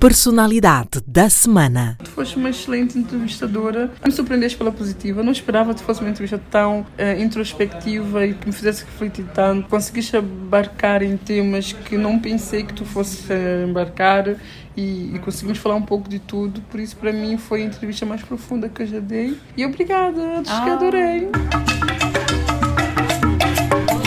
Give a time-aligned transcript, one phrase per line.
[0.00, 1.98] Personalidade da semana.
[2.04, 3.90] Tu foste uma excelente entrevistadora.
[4.04, 5.24] Me surpreendeste pela positiva.
[5.24, 9.68] Não esperava que fosse uma entrevista tão uh, introspectiva e que me fizesse refletir tanto.
[9.68, 14.36] Conseguiste embarcar em temas que não pensei que tu fosse uh, embarcar
[14.76, 16.60] e, e, conseguimos falar um pouco de tudo.
[16.70, 19.36] Por isso, para mim, foi a entrevista mais profunda que eu já dei.
[19.56, 20.60] E obrigada, acho ah.
[20.62, 21.28] que adorei.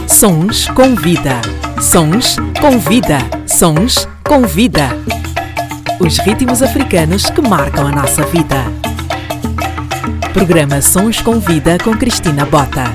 [0.08, 1.42] Sons com vida.
[1.82, 3.18] Sons com vida.
[3.46, 4.88] Sons com vida.
[6.04, 8.56] Os ritmos africanos que marcam a nossa vida.
[10.34, 12.86] Programa Sons com Vida com Cristina Bota.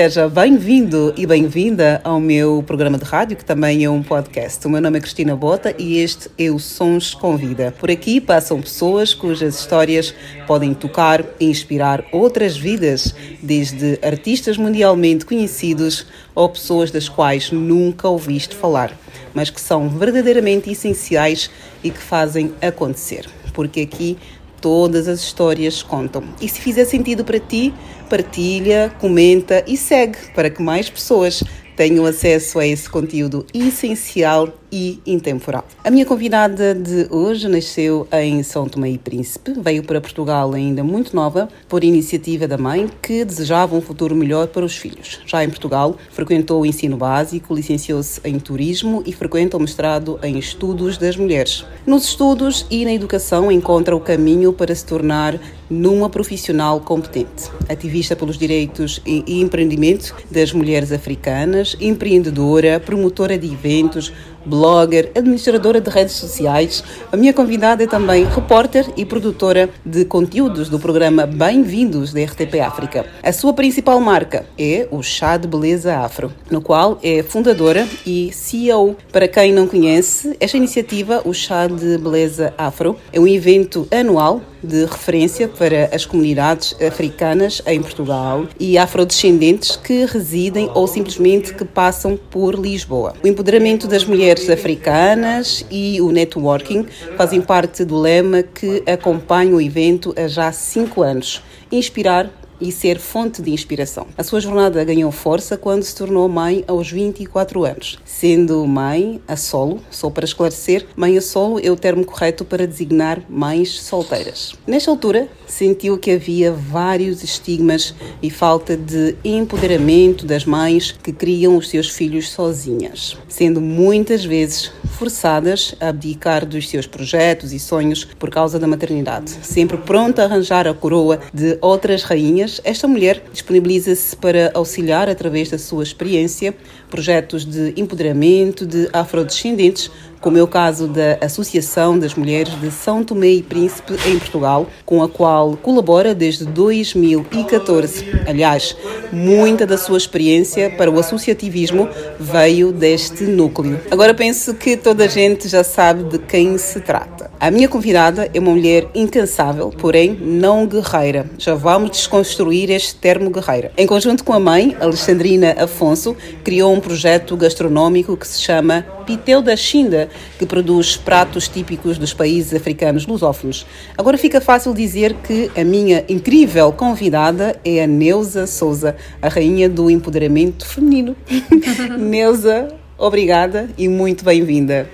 [0.00, 4.64] Seja bem-vindo e bem-vinda ao meu programa de rádio, que também é um podcast.
[4.64, 7.74] O meu nome é Cristina Bota e este é o Sons com Vida.
[7.80, 10.14] Por aqui passam pessoas cujas histórias
[10.46, 18.06] podem tocar e inspirar outras vidas, desde artistas mundialmente conhecidos ou pessoas das quais nunca
[18.06, 18.96] ouviste falar,
[19.34, 21.50] mas que são verdadeiramente essenciais
[21.82, 23.28] e que fazem acontecer.
[23.52, 24.16] Porque aqui
[24.60, 26.22] todas as histórias contam.
[26.40, 27.72] E se fizer sentido para ti,
[28.08, 31.42] partilha, comenta e segue para que mais pessoas
[31.76, 35.64] tenham acesso a esse conteúdo essencial e intemporal.
[35.84, 40.84] A minha convidada de hoje nasceu em São Tomé e Príncipe, veio para Portugal ainda
[40.84, 45.20] muito nova, por iniciativa da mãe, que desejava um futuro melhor para os filhos.
[45.26, 50.38] Já em Portugal, frequentou o ensino básico, licenciou-se em turismo e frequenta o mestrado em
[50.38, 51.64] estudos das mulheres.
[51.86, 55.38] Nos estudos e na educação encontra o caminho para se tornar
[55.70, 64.12] numa profissional competente, ativista pelos direitos e empreendimento das mulheres africanas, empreendedora, promotora de eventos,
[64.48, 66.82] blogger, administradora de redes sociais.
[67.12, 72.60] A minha convidada é também repórter e produtora de conteúdos do programa Bem-vindos da RTP
[72.60, 73.04] África.
[73.22, 78.32] A sua principal marca é o Chá de Beleza Afro, no qual é fundadora e
[78.32, 78.96] CEO.
[79.12, 84.40] Para quem não conhece, esta iniciativa, o Chá de Beleza Afro, é um evento anual
[84.62, 91.64] de referência para as comunidades africanas em Portugal e afrodescendentes que residem ou simplesmente que
[91.64, 93.14] passam por Lisboa.
[93.22, 99.60] O empoderamento das mulheres africanas e o networking fazem parte do lema que acompanha o
[99.60, 101.42] evento há já cinco anos.
[101.70, 104.06] Inspirar e ser fonte de inspiração.
[104.16, 107.98] A sua jornada ganhou força quando se tornou mãe aos 24 anos.
[108.04, 112.66] Sendo mãe a solo, só para esclarecer, mãe a solo é o termo correto para
[112.66, 114.54] designar mães solteiras.
[114.66, 121.56] Nesta altura, sentiu que havia vários estigmas e falta de empoderamento das mães que criam
[121.56, 128.04] os seus filhos sozinhas, sendo muitas vezes forçadas a abdicar dos seus projetos e sonhos
[128.04, 133.22] por causa da maternidade, sempre pronta a arranjar a coroa de outras rainhas esta mulher
[133.32, 136.54] disponibiliza-se para auxiliar, através da sua experiência,
[136.90, 139.90] projetos de empoderamento de afrodescendentes
[140.20, 144.66] como é o caso da Associação das Mulheres de São Tomé e Príncipe em Portugal,
[144.84, 148.04] com a qual colabora desde 2014.
[148.26, 148.76] Aliás,
[149.12, 151.88] muita da sua experiência para o associativismo
[152.18, 153.80] veio deste núcleo.
[153.90, 157.30] Agora penso que toda a gente já sabe de quem se trata.
[157.40, 161.30] A minha convidada é uma mulher incansável, porém não guerreira.
[161.38, 163.70] Já vamos desconstruir este termo guerreira.
[163.76, 169.42] Em conjunto com a mãe, Alexandrina Afonso, criou um projeto gastronômico que se chama Pitel
[169.42, 170.08] da Xinda,
[170.38, 173.66] que produz pratos típicos dos países africanos lusófonos.
[173.96, 179.68] Agora fica fácil dizer que a minha incrível convidada é a Neuza Souza, a rainha
[179.68, 181.16] do empoderamento feminino.
[181.98, 184.88] Neuza, obrigada e muito bem-vinda.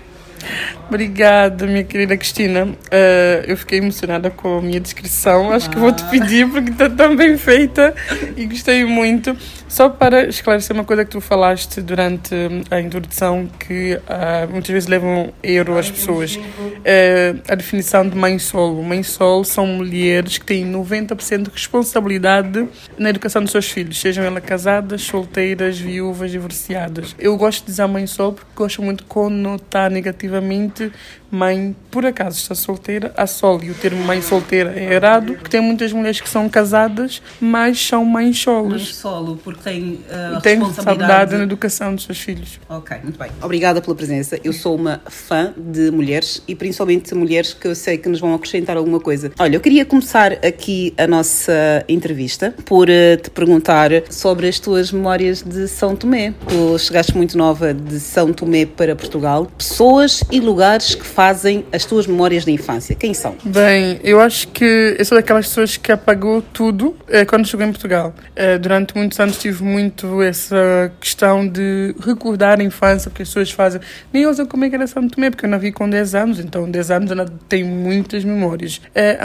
[0.89, 2.65] Obrigada, minha querida Cristina.
[2.67, 5.51] Uh, eu fiquei emocionada com a minha descrição.
[5.51, 5.73] Acho ah.
[5.73, 7.95] que vou te pedir porque está tão bem feita
[8.37, 9.37] e gostei muito.
[9.75, 12.33] Só para esclarecer uma coisa que tu falaste durante
[12.71, 16.37] a introdução, que uh, muitas vezes levam erro às pessoas.
[16.37, 18.81] Uh, a definição de mãe solo.
[18.85, 24.25] Mãe solo são mulheres que têm 90% de responsabilidade na educação dos seus filhos, sejam
[24.25, 27.17] elas casadas, solteiras, viúvas, divorciadas.
[27.19, 30.93] Eu gosto de dizer mãe solo porque gosto muito de conotar negativamente
[31.35, 35.51] mãe, por acaso está solteira, a sol, e o termo mãe solteira é errado, porque
[35.51, 38.83] tem muitas mulheres que são casadas, mas são mães solos.
[38.85, 42.61] Mãe solo, porque tem uh, tem responsabilidade na educação dos seus filhos.
[42.69, 43.31] Ok, muito bem.
[43.43, 44.39] Obrigada pela presença.
[44.45, 48.35] Eu sou uma fã de mulheres e principalmente mulheres que eu sei que nos vão
[48.35, 49.33] acrescentar alguma coisa.
[49.39, 54.93] Olha, eu queria começar aqui a nossa entrevista por uh, te perguntar sobre as tuas
[54.93, 56.33] memórias de São Tomé.
[56.49, 59.47] Tu chegaste muito nova de São Tomé para Portugal.
[59.59, 61.24] Pessoas e lugares que fazem
[61.73, 62.95] as tuas memórias de infância.
[62.95, 63.37] Quem são?
[63.45, 67.71] Bem, eu acho que eu sou daquelas pessoas que apagou tudo eh, quando chegou em
[67.71, 68.15] Portugal.
[68.35, 73.51] Eh, durante muitos anos tive muito essa questão de recordar a infância, porque as pessoas
[73.51, 73.81] fazem.
[74.13, 76.15] Nem eu sei como é que era Santo Tomé, porque eu não vi com 10
[76.15, 78.81] anos, então 10 anos eu não tenho muitas memórias.
[78.95, 79.19] Eh,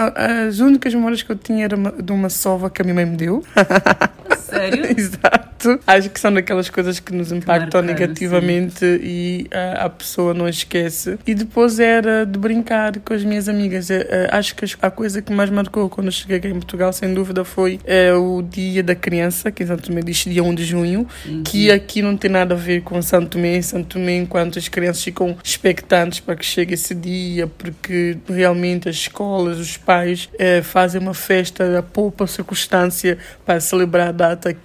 [0.47, 3.17] as únicas memórias que eu tinha era de uma sova que a minha mãe me
[3.17, 3.43] deu.
[4.49, 4.85] Sério?
[4.97, 5.58] Exato.
[5.85, 8.99] Acho que são daquelas coisas que nos impactam negativamente sim.
[9.01, 11.17] e a, a, pessoa não esquece.
[11.25, 13.89] E depois era de brincar com as minhas amigas.
[14.31, 17.79] acho que a coisa que mais marcou quando cheguei aqui em Portugal, sem dúvida, foi
[17.85, 21.43] é, o Dia da Criança, que em Santo Tomé diz dia 1 de junho, uhum.
[21.43, 23.61] que aqui não tem nada a ver com Santo Tomé.
[23.61, 28.95] Santo Tomé, enquanto as crianças ficam expectantes para que chegue esse dia, porque realmente as
[28.95, 30.29] escolas, os pais
[30.63, 34.55] fazem uma festa da poupa circunstância para celebrar a data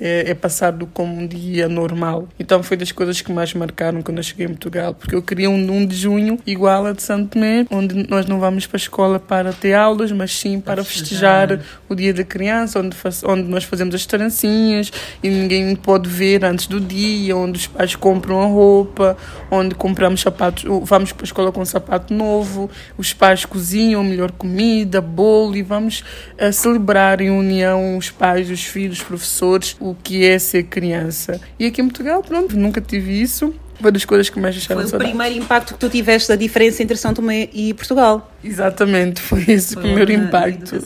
[0.00, 2.28] é, é passado como um dia normal.
[2.38, 5.50] Então foi das coisas que mais marcaram quando eu cheguei em Portugal, porque eu queria
[5.50, 8.78] um 1 de junho igual a de Santo Tomé, onde nós não vamos para a
[8.78, 13.42] escola para ter aulas, mas sim para festejar o dia da criança, onde, faz, onde
[13.44, 14.92] nós fazemos as trancinhas
[15.22, 19.16] e ninguém pode ver antes do dia, onde os pais compram a roupa,
[19.50, 24.30] onde compramos sapatos, vamos para a escola com um sapato novo, os pais cozinham melhor
[24.30, 26.04] comida, bolo e vamos
[26.38, 31.40] uh, celebrar em união os pais, os filhos, os professores, o que é ser criança.
[31.58, 33.54] E aqui em Portugal, pronto, nunca tive isso.
[33.80, 36.82] Foi das coisas que mais deixaram Foi o primeiro impacto que tu tiveste da diferença
[36.82, 38.30] entre São Tomé e Portugal.
[38.44, 40.76] Exatamente, foi esse foi o primeiro impacto.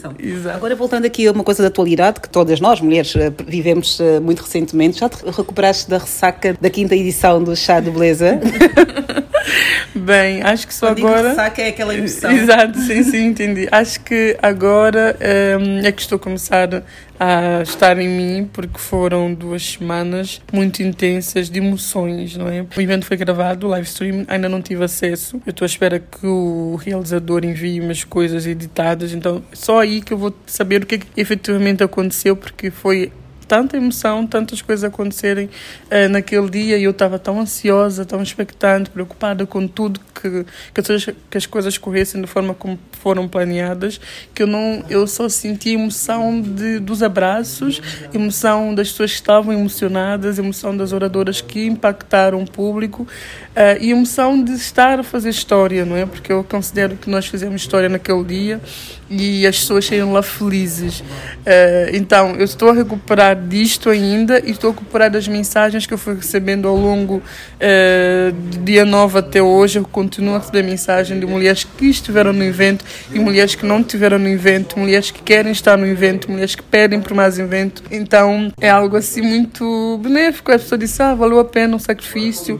[0.53, 4.19] Agora, voltando aqui a uma coisa da atualidade, que todas nós, mulheres, eh, vivemos eh,
[4.21, 8.39] muito recentemente, já te recuperaste da ressaca da quinta edição do Chá de Beleza?
[10.05, 11.17] Bem, acho que só Quando agora.
[11.17, 12.29] Digo ressaca é aquela emoção.
[12.31, 13.67] Exato, sim, sim, entendi.
[13.71, 15.17] Acho que agora
[15.59, 16.83] um, é que estou a começar
[17.19, 22.63] a estar em mim, porque foram duas semanas muito intensas de emoções, não é?
[22.77, 25.41] O evento foi gravado, o live stream, ainda não tive acesso.
[25.43, 30.13] Eu estou à espera que o realizador envie umas coisas editadas, então só aí que
[30.13, 33.11] eu vou saber o que, é que efetivamente aconteceu, porque foi
[33.47, 35.49] tanta emoção, tantas coisas acontecerem
[35.85, 40.91] uh, naquele dia e eu estava tão ansiosa, tão expectante, preocupada com tudo que, que,
[40.91, 43.99] as, que as coisas corressem da forma como foram planeadas,
[44.33, 47.81] que eu não eu só senti emoção de, dos abraços,
[48.13, 53.07] emoção das pessoas que estavam emocionadas, emoção das oradoras que impactaram o público
[53.55, 56.05] uh, e emoção de estar a fazer história, não é?
[56.05, 58.61] Porque eu considero que nós fizemos história naquele dia
[59.09, 60.99] e as pessoas saíram lá felizes.
[60.99, 65.93] Uh, então, eu estou a recuperar disto ainda e estou a recuperar das mensagens que
[65.93, 69.79] eu fui recebendo ao longo uh, do dia 9 até hoje.
[69.79, 73.79] Eu continuo a receber mensagem de mulheres que estiveram no evento e mulheres que não
[73.79, 77.83] estiveram no evento, mulheres que querem estar no evento, mulheres que pedem por mais evento.
[77.91, 80.51] Então, é algo assim muito benéfico.
[80.51, 82.59] A pessoa disse, ah, valeu a pena o sacrifício,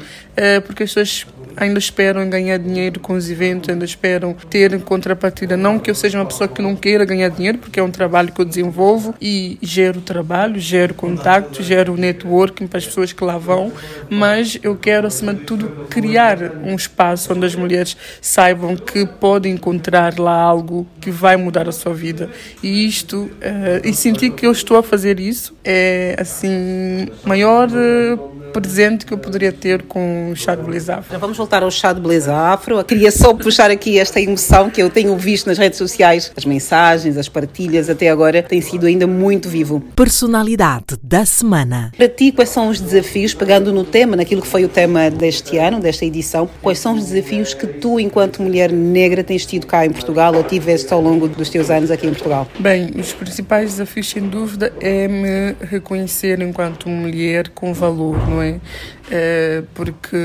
[0.60, 5.56] porque as pessoas ainda esperam ganhar dinheiro com os eventos, ainda esperam ter em contrapartida.
[5.56, 8.32] Não que eu seja uma pessoa que não queira ganhar dinheiro, porque é um trabalho
[8.32, 13.38] que eu desenvolvo e gero trabalho, gero contacto, gero networking para as pessoas que lá
[13.38, 13.72] vão,
[14.10, 19.54] mas eu quero, acima de tudo, criar um espaço onde as mulheres saibam que podem
[19.54, 22.30] encontrar lá algo que vai mudar a sua vida.
[22.62, 23.32] E isto, uh,
[23.84, 27.70] e sentir que eu estou a fazer isso, é assim, maior.
[27.70, 31.20] Uh, presente que eu poderia ter com o chá de beleza afro.
[31.20, 32.84] Vamos voltar ao chá de beleza afro.
[32.84, 37.18] Queria só puxar aqui esta emoção que eu tenho visto nas redes sociais, as mensagens,
[37.18, 39.80] as partilhas até agora tem sido ainda muito vivo.
[39.96, 41.92] Personalidade da semana.
[41.96, 45.60] Para ti, quais são os desafios, pegando no tema, naquilo que foi o tema deste
[45.60, 49.86] ano, desta edição, quais são os desafios que tu, enquanto mulher negra, tens tido cá
[49.86, 52.48] em Portugal ou tiveste ao longo dos teus anos aqui em Portugal?
[52.60, 58.60] Bem, os principais desafios, sem dúvida, é me reconhecer enquanto mulher com valor, não é?
[59.12, 59.62] é?
[59.76, 60.18] porque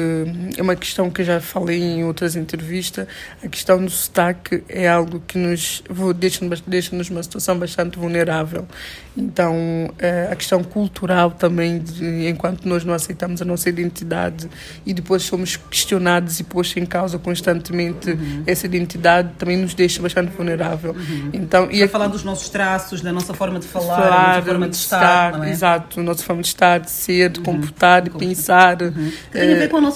[0.57, 3.07] é uma questão que eu já falei em outras entrevistas,
[3.43, 5.83] a questão do sotaque é algo que nos
[6.17, 8.67] deixa-nos deixa numa situação bastante vulnerável.
[9.17, 14.49] Então, é, a questão cultural também, de, enquanto nós não aceitamos a nossa identidade
[14.87, 18.45] e depois somos questionados e postos em causa constantemente uhum.
[18.47, 20.93] essa identidade, também nos deixa bastante vulnerável.
[20.93, 21.31] Uhum.
[21.33, 24.43] Então, e a falar dos nossos traços, da nossa forma de falar, falar da nossa
[24.43, 25.51] forma de estar, estar é?
[25.51, 27.45] exato, nossa forma de estar, de ser, de uhum.
[27.45, 28.81] comportar, de pensar.
[28.81, 29.13] Uhum.
[29.31, 29.39] Que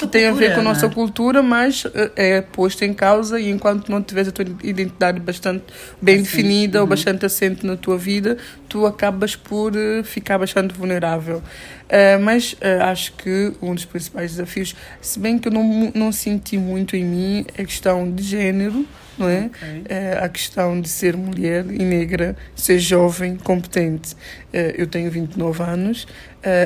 [0.07, 1.04] tem a ver com a nossa cultura.
[1.05, 1.15] É?
[1.15, 5.65] cultura, mas eh, é posto em causa e enquanto não tiveres a tua identidade bastante
[6.01, 6.89] bem assim, definida ou uhum.
[6.89, 11.43] bastante assente na tua vida, tu acabas por eh, ficar bastante vulnerável.
[11.85, 16.11] Uh, mas uh, acho que um dos principais desafios, se bem que eu não, não
[16.11, 18.87] senti muito em mim, é a questão de género,
[19.19, 19.47] não é?
[19.47, 19.83] Okay.
[19.89, 20.19] é?
[20.23, 24.17] a questão de ser mulher e negra, ser jovem, competente.
[24.53, 26.07] eu tenho 29 anos,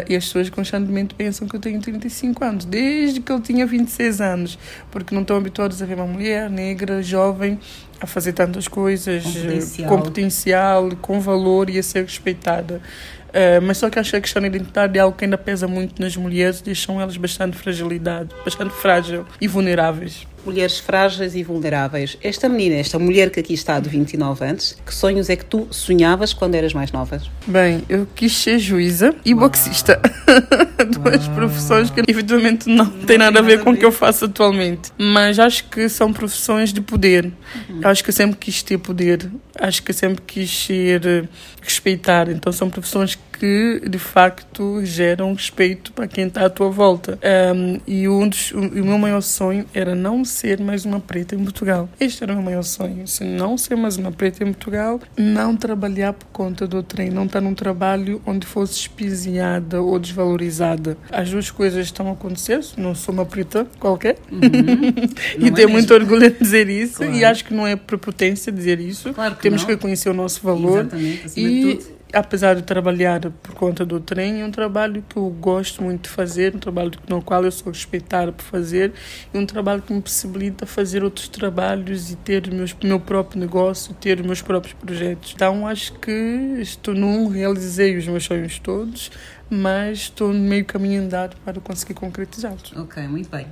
[0.09, 4.21] e as pessoas constantemente pensam que eu tenho 35 anos, desde que eu tinha 26
[4.21, 4.59] anos,
[4.91, 7.59] porque não estão habituados a ver uma mulher negra, jovem,
[8.01, 12.81] a fazer tantas coisas, com potencial, com, potencial, com valor e a ser respeitada.
[13.29, 15.69] Uh, mas só que acho que a questão da identidade é algo que ainda pesa
[15.69, 20.27] muito nas mulheres, deixam elas bastante fragilidade, bastante frágil e vulneráveis.
[20.45, 22.17] Mulheres frágeis e vulneráveis.
[22.23, 25.69] Esta menina, esta mulher que aqui está de 29 anos, que sonhos é que tu
[25.71, 27.21] sonhavas quando eras mais nova?
[27.47, 29.45] Bem, eu quis ser juíza e Uau.
[29.45, 30.01] boxista.
[30.91, 31.35] Duas Uau.
[31.35, 34.91] profissões que efetivamente não, não têm nada a ver com o que eu faço atualmente.
[34.97, 37.33] Mas acho que são profissões de poder.
[37.69, 37.81] Uhum.
[37.85, 39.31] Acho que eu sempre quis ter poder.
[39.59, 41.29] Acho que eu sempre quis ser
[41.61, 42.29] respeitar.
[42.29, 47.19] Então são profissões que de facto geram respeito para quem está à tua volta.
[47.55, 51.35] Um, e um dos, o, o meu maior sonho era não ser mais uma preta
[51.35, 51.89] em Portugal.
[52.01, 53.07] Este era o meu maior sonho.
[53.07, 57.25] Se não ser mais uma preta em Portugal, não trabalhar por conta do trem, não
[57.25, 60.97] estar num trabalho onde fosse espiziada ou desvalorizada.
[61.11, 62.61] As duas coisas estão a acontecer.
[62.77, 64.17] Não sou uma preta qualquer.
[64.31, 64.41] Uhum.
[65.39, 66.99] e é tenho muito orgulho de dizer isso.
[66.99, 67.15] Claro.
[67.15, 69.13] E acho que não é prepotência dizer isso.
[69.13, 69.67] Claro que Temos não.
[69.67, 70.81] que reconhecer o nosso valor.
[70.81, 75.83] Exatamente, e apesar de trabalhar por conta do trem, é um trabalho que eu gosto
[75.83, 78.93] muito de fazer, um trabalho no qual eu sou respeitada por fazer,
[79.33, 83.95] e um trabalho que me possibilita fazer outros trabalhos e ter meus, meu próprio negócio,
[83.95, 85.33] ter meus próprios projetos.
[85.35, 89.11] Então acho que estou num, realizei os meus sonhos todos,
[89.51, 92.73] mas estou no meio caminho andado para conseguir concretizá-los.
[92.77, 93.47] Ok, muito bem.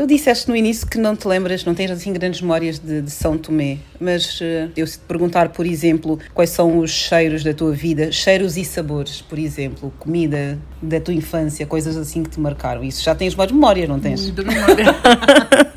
[0.00, 3.10] Tu disseste no início que não te lembras, não tens assim grandes memórias de, de
[3.10, 7.52] São Tomé, mas uh, eu se te perguntar, por exemplo, quais são os cheiros da
[7.52, 12.40] tua vida, cheiros e sabores, por exemplo, comida da tua infância, coisas assim que te
[12.40, 14.22] marcaram, isso já tens mais memórias, não tens?
[14.22, 14.86] Muita memória.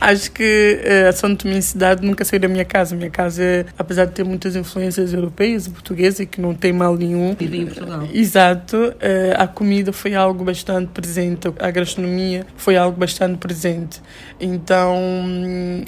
[0.00, 2.96] Acho que uh, a São Tomé cidade nunca saiu da minha casa.
[2.96, 7.36] Minha casa, apesar de ter muitas influências europeias e portuguesas, que não tem mal nenhum.
[7.38, 8.08] Vive em Portugal.
[8.12, 8.76] Exato.
[8.76, 14.02] Uh, a comida foi algo bastante presente, a gastronomia foi algo bastante presente presente.
[14.40, 14.98] Então,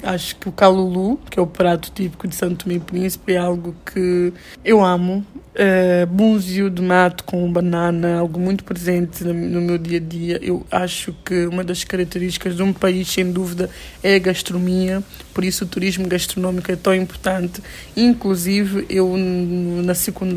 [0.03, 3.37] acho que o calulu, que é o prato típico de Santo Tomé e Príncipe, é
[3.37, 5.25] algo que eu amo.
[5.55, 10.39] Uh, de mato com banana, algo muito presente no, meu dia a dia.
[10.41, 13.69] Eu acho que uma das características de um país, sem dúvida,
[14.03, 15.01] é a gastronomia,
[15.33, 17.63] por isso o turismo gastronómico é tão importante.
[17.95, 19.93] Inclusive, eu, na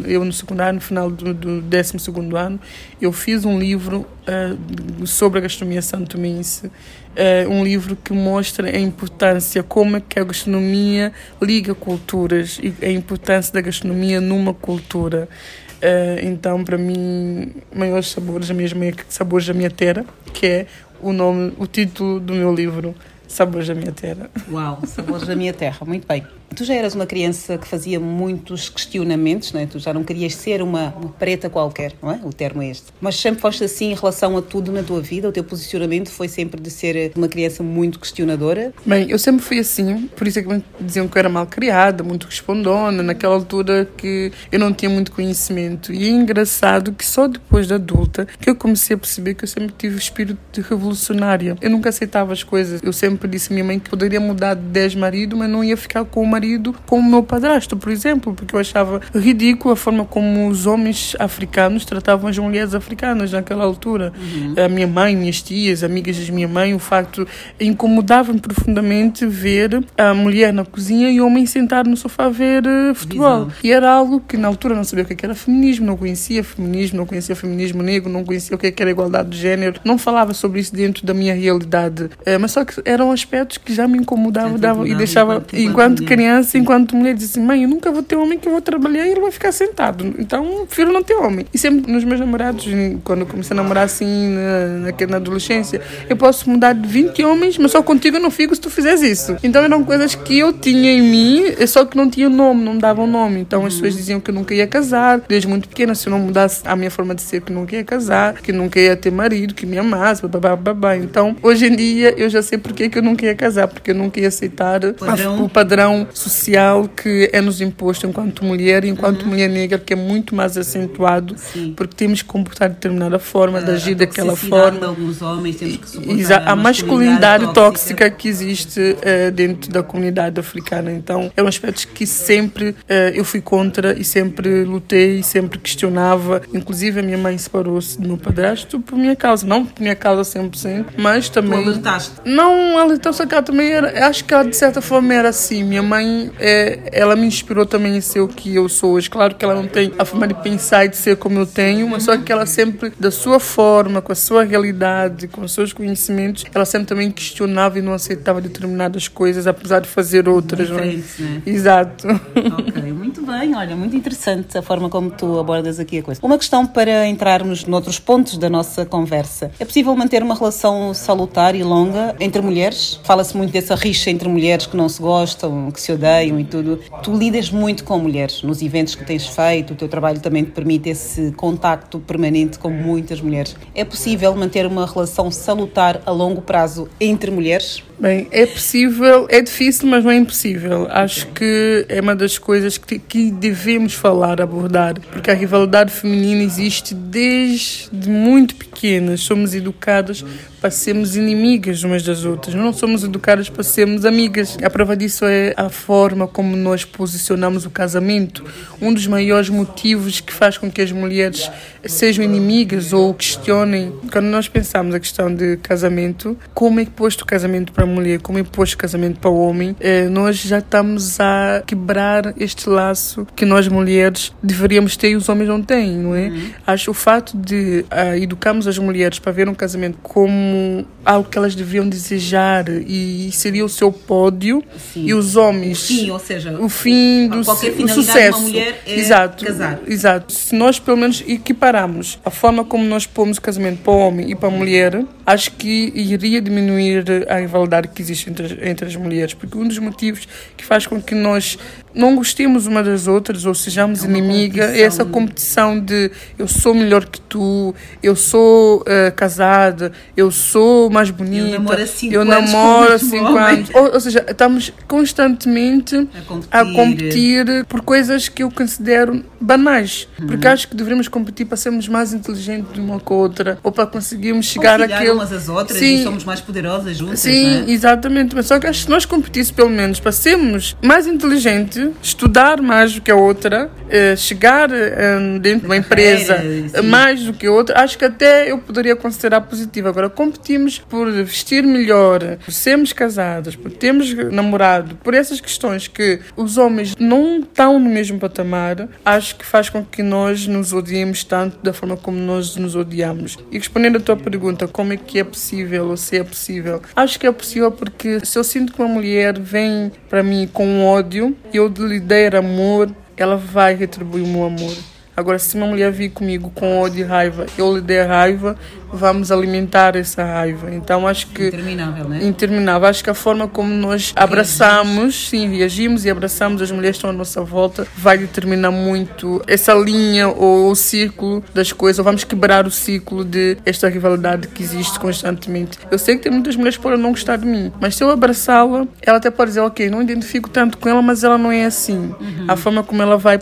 [0.06, 1.96] eu no secundário, no final do, do 12
[2.36, 2.60] ano,
[3.00, 6.70] eu fiz um livro uh, sobre a gastronomia santomense
[7.18, 12.72] uh, um livro que mostra a importância, como é que a gastronomia liga culturas e
[12.84, 15.07] a importância da gastronomia numa cultura.
[15.16, 20.66] Uh, então, para mim, maiores sabores, a mesma sabores da minha terra, que é
[21.00, 22.94] o nome, o título do meu livro,
[23.28, 24.30] Sabores da minha terra.
[24.50, 26.26] Uau, Sabores da minha terra, muito bem.
[26.54, 29.66] Tu já eras uma criança que fazia muitos questionamentos, não é?
[29.66, 32.20] Tu já não querias ser uma, uma, preta qualquer, não é?
[32.24, 32.86] O termo é este.
[33.00, 35.28] Mas sempre foste assim em relação a tudo na tua vida?
[35.28, 38.72] O teu posicionamento foi sempre de ser uma criança muito questionadora?
[38.84, 42.02] Bem, eu sempre fui assim, por isso é que diziam que eu era mal criada,
[42.02, 45.92] muito respondona, naquela altura que eu não tinha muito conhecimento.
[45.92, 49.48] E é engraçado que só depois da adulta que eu comecei a perceber que eu
[49.48, 51.56] sempre tive o espírito de revolucionária.
[51.60, 52.80] Eu nunca aceitava as coisas.
[52.82, 55.76] Eu sempre disse à minha mãe que poderia mudar de 10 maridos, mas não ia
[55.76, 59.76] ficar com uma marido com o meu padrasto, por exemplo, porque eu achava ridículo a
[59.76, 64.12] forma como os homens africanos tratavam as mulheres africanas naquela altura.
[64.16, 64.54] Uhum.
[64.64, 67.26] A minha mãe, minhas tias, amigas da minha mãe, o facto
[67.58, 72.62] incomodava-me profundamente ver a mulher na cozinha e o homem sentado no sofá a ver
[72.64, 73.46] uh, futebol.
[73.46, 73.58] Visão.
[73.64, 76.98] E era algo que na altura não sabia o que era feminismo, não conhecia feminismo,
[76.98, 80.60] não conhecia feminismo negro, não conhecia o que era igualdade de género, não falava sobre
[80.60, 82.04] isso dentro da minha realidade.
[82.04, 86.58] Uh, mas só que eram aspectos que já me incomodavam e deixava, enquanto criança criança,
[86.58, 89.10] enquanto mulher, diz assim: mãe, eu nunca vou ter homem que eu vou trabalhar e
[89.10, 90.14] ele vai ficar sentado.
[90.18, 91.46] Então, prefiro não ter homem.
[91.52, 92.66] E sempre nos meus namorados,
[93.02, 97.24] quando eu comecei a namorar assim na, na, na adolescência, eu posso mudar de 20
[97.24, 99.36] homens, mas só contigo eu não fico se tu fizeres isso.
[99.42, 102.80] Então, eram coisas que eu tinha em mim, só que não tinha nome, não me
[102.80, 103.40] davam nome.
[103.40, 106.18] Então, as pessoas diziam que eu nunca ia casar, desde muito pequena, se eu não
[106.18, 109.54] mudasse a minha forma de ser, que nunca ia casar, que nunca ia ter marido,
[109.54, 110.96] que me amasse, babá, babá.
[110.96, 113.94] Então, hoje em dia, eu já sei porque que eu nunca ia casar, porque eu
[113.94, 115.44] nunca ia aceitar padrão.
[115.44, 119.28] o padrão social que é nos imposto enquanto mulher e enquanto uhum.
[119.28, 121.72] mulher negra que é muito mais acentuado Sim.
[121.76, 124.78] porque temos que comportar de determinada forma, de agir daquela forma.
[124.78, 129.70] De alguns homens, temos que suportar a, a masculinidade tóxica, tóxica que existe uh, dentro
[129.70, 130.90] da comunidade africana.
[130.92, 132.74] Então, é um aspecto que sempre uh,
[133.14, 136.42] eu fui contra e sempre lutei e sempre questionava.
[136.52, 139.46] Inclusive, a minha mãe separou-se do meu padrasto por minha causa.
[139.46, 141.62] Não por minha causa 100%, mas também...
[141.62, 142.12] Tu alertaste?
[142.24, 144.08] Não, alertou, só que ela também era...
[144.08, 145.62] Acho que ela, de certa forma, era assim.
[145.62, 149.10] Minha mãe também é, ela me inspirou também a ser o que eu sou hoje.
[149.10, 151.88] Claro que ela não tem a forma de pensar e de ser como eu tenho,
[151.88, 155.72] mas só que ela sempre, da sua forma, com a sua realidade, com os seus
[155.72, 160.70] conhecimentos, ela sempre também questionava e não aceitava determinadas coisas, apesar de fazer outras.
[160.70, 160.86] Não é?
[160.86, 161.42] né?
[161.44, 162.08] Exato.
[162.08, 166.20] Ok, muito bem, olha, muito interessante a forma como tu abordas aqui a coisa.
[166.22, 169.50] Uma questão para entrarmos noutros pontos da nossa conversa.
[169.58, 173.00] É possível manter uma relação salutar e longa entre mulheres?
[173.02, 176.80] Fala-se muito dessa rixa entre mulheres que não se gostam, que se odeiam e tudo.
[177.02, 180.52] Tu lidas muito com mulheres nos eventos que tens feito, o teu trabalho também te
[180.52, 183.56] permite esse contacto permanente com muitas mulheres.
[183.74, 187.82] É possível manter uma relação salutar a longo prazo entre mulheres?
[188.00, 190.86] Bem, é possível, é difícil, mas não é impossível.
[190.88, 196.44] Acho que é uma das coisas que, que devemos falar, abordar, porque a rivalidade feminina
[196.44, 199.20] existe desde muito pequenas.
[199.22, 200.24] Somos educadas
[200.60, 204.56] para sermos inimigas umas das outras, não somos educadas para sermos amigas.
[204.62, 208.44] A prova disso é a forma como nós posicionamos o casamento.
[208.78, 211.50] Um dos maiores motivos que faz com que as mulheres
[211.82, 217.24] sejam inimigas ou questionem, quando nós pensamos a questão de casamento, como é posto o
[217.24, 220.58] casamento para a mulher, como é posto o casamento para o homem, eh, nós já
[220.58, 225.96] estamos a quebrar este laço que nós mulheres deveríamos ter e os homens não têm,
[225.96, 226.28] não é?
[226.28, 226.50] Uhum.
[226.66, 231.38] Acho o fato de uh, educarmos as mulheres para ver um casamento como algo que
[231.38, 235.06] elas deveriam desejar e seria o seu pódio Sim.
[235.06, 237.44] e os homens fim, ou seja, o fim do o
[237.88, 238.40] sucesso.
[238.40, 239.80] mulher é exato, casar.
[239.86, 240.32] Exato.
[240.32, 244.30] Se nós pelo menos equipararmos a forma como nós pomos o casamento para o homem
[244.30, 248.96] e para a mulher, acho que iria diminuir a rivalidade que existe entre, entre as
[248.96, 251.58] mulheres, porque um dos motivos que faz com que nós
[251.94, 256.74] não gostemos uma das outras ou sejamos é inimigas é essa competição de eu sou
[256.74, 262.14] melhor que tu, eu sou uh, casada, eu sou mais bonita, eu namoro há cinco
[262.14, 263.70] eu anos, namoro há cinco anos.
[263.74, 266.48] Ou, ou, seja, estamos constantemente a competir.
[266.50, 267.64] a competir.
[267.66, 270.26] por coisas que eu considero banais, uhum.
[270.26, 273.72] porque acho que deveríamos competir para sermos mais inteligentes de uma com a outra ou
[273.72, 276.00] para conseguirmos chegar àquele umas às outras Sim.
[276.00, 277.20] e somos mais poderosas juntas.
[277.20, 277.70] Sim, é?
[277.70, 278.34] exatamente.
[278.34, 282.60] Mas só que acho que se nós competíssemos pelo menos para sermos mais inteligentes, estudar
[282.60, 286.42] mais do que a outra, eh, chegar eh, dentro de uma empresa
[286.84, 289.88] mais do que a outra, acho que até eu poderia considerar positivo.
[289.88, 296.20] Agora, competimos por vestir melhor, por sermos casadas, por termos namorado, por essas questões que
[296.36, 301.24] os homens não estão no mesmo patamar, acho que faz com que nós nos odiemos
[301.24, 303.38] tanto da forma como nós nos odiamos.
[303.50, 306.82] E respondendo à tua pergunta, como é que é possível ou se é possível?
[306.94, 310.84] Acho que é possível porque se eu sinto que uma mulher vem para mim com
[310.84, 314.76] ódio, eu lhe der amor, ela vai retribuir o meu amor.
[315.18, 318.56] Agora, se uma mulher vir comigo com ódio e raiva, eu lhe der raiva,
[318.92, 320.72] vamos alimentar essa raiva.
[320.72, 321.48] Então, acho que.
[321.48, 322.20] Interminável, né?
[322.22, 322.88] Interminável.
[322.88, 327.10] Acho que a forma como nós abraçamos, sim, reagimos e abraçamos as mulheres que estão
[327.10, 331.98] à nossa volta, vai determinar muito essa linha ou o círculo das coisas.
[331.98, 335.78] Ou vamos quebrar o ciclo de esta rivalidade que existe constantemente.
[335.90, 338.10] Eu sei que tem muitas mulheres que podem não gostar de mim, mas se eu
[338.10, 341.64] abraçá-la, ela até pode dizer, ok, não identifico tanto com ela, mas ela não é
[341.64, 342.14] assim.
[342.20, 342.44] Uhum.
[342.46, 343.36] A forma como ela vai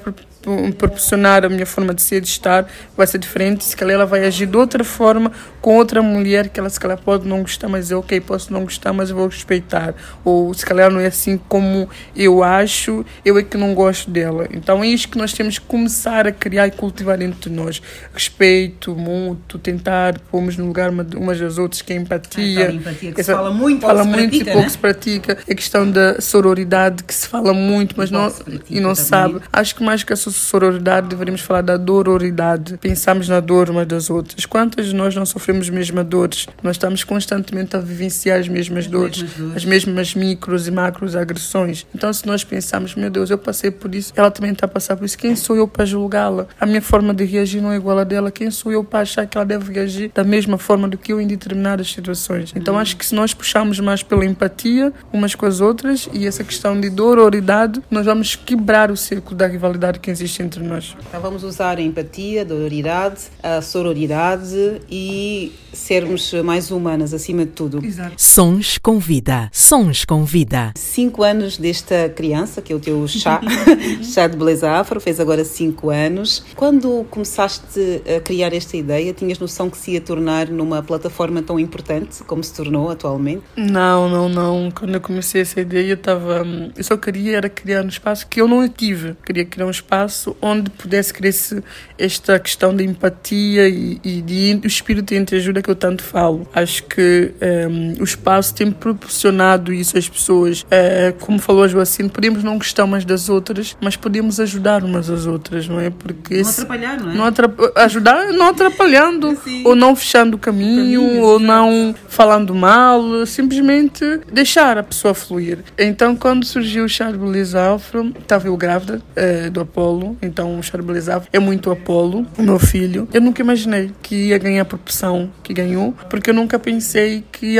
[0.78, 3.64] proporcionar a minha forma de ser, de estar, vai ser diferente.
[3.64, 6.98] Se calhar ela vai agir de outra forma com outra mulher que ela se calhar
[6.98, 9.94] pode não gostar, mas eu, ok, posso não gostar, mas vou respeitar.
[10.24, 14.46] Ou se calhar não é assim como eu acho, eu é que não gosto dela.
[14.52, 17.82] Então é isso que nós temos que começar a criar e cultivar entre nós.
[18.12, 22.68] Respeito mútuo, tentar pormos no lugar umas das outras, que é empatia.
[22.68, 24.68] Ah, empatia que Essa, se fala muito, fala muito pratica, e pouco né?
[24.68, 25.38] se pratica.
[25.50, 28.32] A questão da sororidade que se fala muito, mas não,
[28.70, 29.40] e não sabe.
[29.52, 32.78] Acho que mais que a sororidade, deveríamos falar da dororidade.
[32.78, 34.46] Pensamos na dor umas das outras.
[34.46, 36.46] Quantas de nós não sofremos as mesmas dores?
[36.62, 40.70] Nós estamos constantemente a vivenciar as mesmas, as dores, mesmas dores, as mesmas micros e
[40.70, 41.86] macros agressões.
[41.94, 44.96] Então, se nós pensamos, meu Deus, eu passei por isso, ela também está a passar
[44.96, 46.46] por isso, quem sou eu para julgá-la?
[46.60, 48.30] A minha forma de reagir não é igual a dela.
[48.30, 51.20] Quem sou eu para achar que ela deve reagir da mesma forma do que eu
[51.20, 52.52] em determinadas situações?
[52.54, 52.80] Então, uhum.
[52.80, 56.78] acho que se nós puxarmos mais pela empatia umas com as outras e essa questão
[56.80, 60.96] de dororidade, nós vamos quebrar o círculo da rivalidade que existe entre nós.
[61.08, 67.52] Então vamos usar a empatia, a dororidade, a sororidade e sermos mais humanas acima de
[67.52, 67.84] tudo.
[67.84, 68.14] Exato.
[68.16, 69.48] Sons com vida.
[69.52, 70.72] Sons com vida.
[70.76, 73.40] Cinco anos desta criança, que é o teu chá,
[74.02, 76.44] chá de beleza afro, fez agora cinco anos.
[76.54, 81.58] Quando começaste a criar esta ideia, tinhas noção que se ia tornar numa plataforma tão
[81.58, 83.42] importante como se tornou atualmente?
[83.56, 84.70] Não, não, não.
[84.70, 86.46] Quando eu comecei essa ideia, eu estava.
[86.76, 89.16] Eu só queria era criar um espaço que eu não tive.
[89.24, 91.62] Queria criar um espaço onde pudesse crescer
[91.98, 96.46] esta questão de empatia e, e de o espírito de entreajuda que eu tanto falo.
[96.54, 97.32] Acho que
[97.68, 100.64] um, o espaço tem proporcionado isso às pessoas.
[100.70, 105.10] É, como falou a Joacine, podemos não gostar umas das outras, mas podemos ajudar umas
[105.10, 105.90] às outras, não é?
[105.90, 107.14] Porque não atrapalhar, não é?
[107.14, 109.62] Não atrap ajudar não atrapalhando, Sim.
[109.64, 115.58] ou não fechando o caminho, ou não falando mal, simplesmente deixar a pessoa fluir.
[115.76, 121.10] Então, quando surgiu o Charbelize Afro, estava eu grávida é, do Apolo, então o Charbelize
[121.10, 123.08] Afro é muito Apolo, o meu filho.
[123.12, 127.56] Eu nunca imaginei que ia ganhar a proporção que ganhou, porque eu nunca pensei que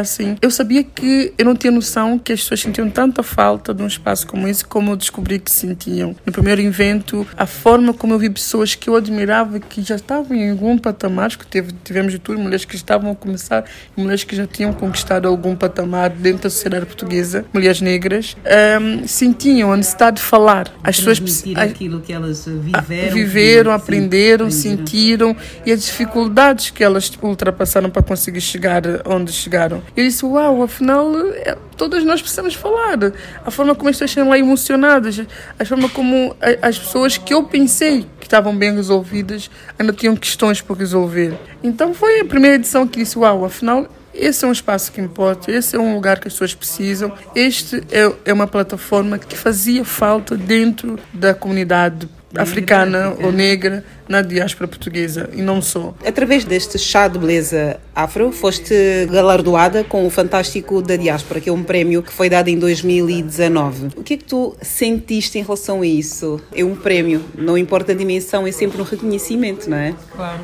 [0.00, 0.36] assim.
[0.40, 3.86] Eu sabia que eu não tinha noção que as pessoas sentiam tanta falta de um
[3.86, 6.14] espaço como esse, como eu descobri que sentiam.
[6.24, 10.36] No primeiro evento, a forma como eu vi pessoas que eu admirava que já estavam
[10.36, 13.64] em algum patamar, que teve, tivemos de tudo, mulheres que estavam a começar,
[13.96, 18.36] mulheres que já tinham conquistado algum patamar dentro da sociedade portuguesa, mulheres negras,
[18.80, 20.72] um, sentiam a necessidade de falar.
[20.82, 27.90] As pessoas aquilo que elas viveram, viveram, aprenderam, sentiram e as dificuldades que elas ultrapassaram
[27.90, 29.82] para conseguir chegar onde chegaram.
[29.96, 32.98] Eu disse, uau, afinal, é, todas nós precisamos falar.
[33.44, 35.20] A forma como pessoas estão lá emocionadas,
[35.58, 40.60] a forma como as pessoas que eu pensei que estavam bem resolvidas ainda tinham questões
[40.60, 41.34] por resolver.
[41.62, 45.50] Então foi a primeira edição que disse, uau, afinal esse é um espaço que importa,
[45.50, 47.12] esse é um lugar que as pessoas precisam.
[47.34, 54.22] Este é, é uma plataforma que fazia falta dentro da comunidade africana ou negra na
[54.22, 55.94] diáspora portuguesa e não só.
[56.04, 58.74] Através deste chá de beleza afro, foste
[59.10, 63.88] galardoada com o Fantástico da Diáspora, que é um prémio que foi dado em 2019.
[63.96, 66.40] O que é que tu sentiste em relação a isso?
[66.54, 69.94] É um prémio, não importa a dimensão, é sempre um reconhecimento, não é?
[70.14, 70.40] Claro.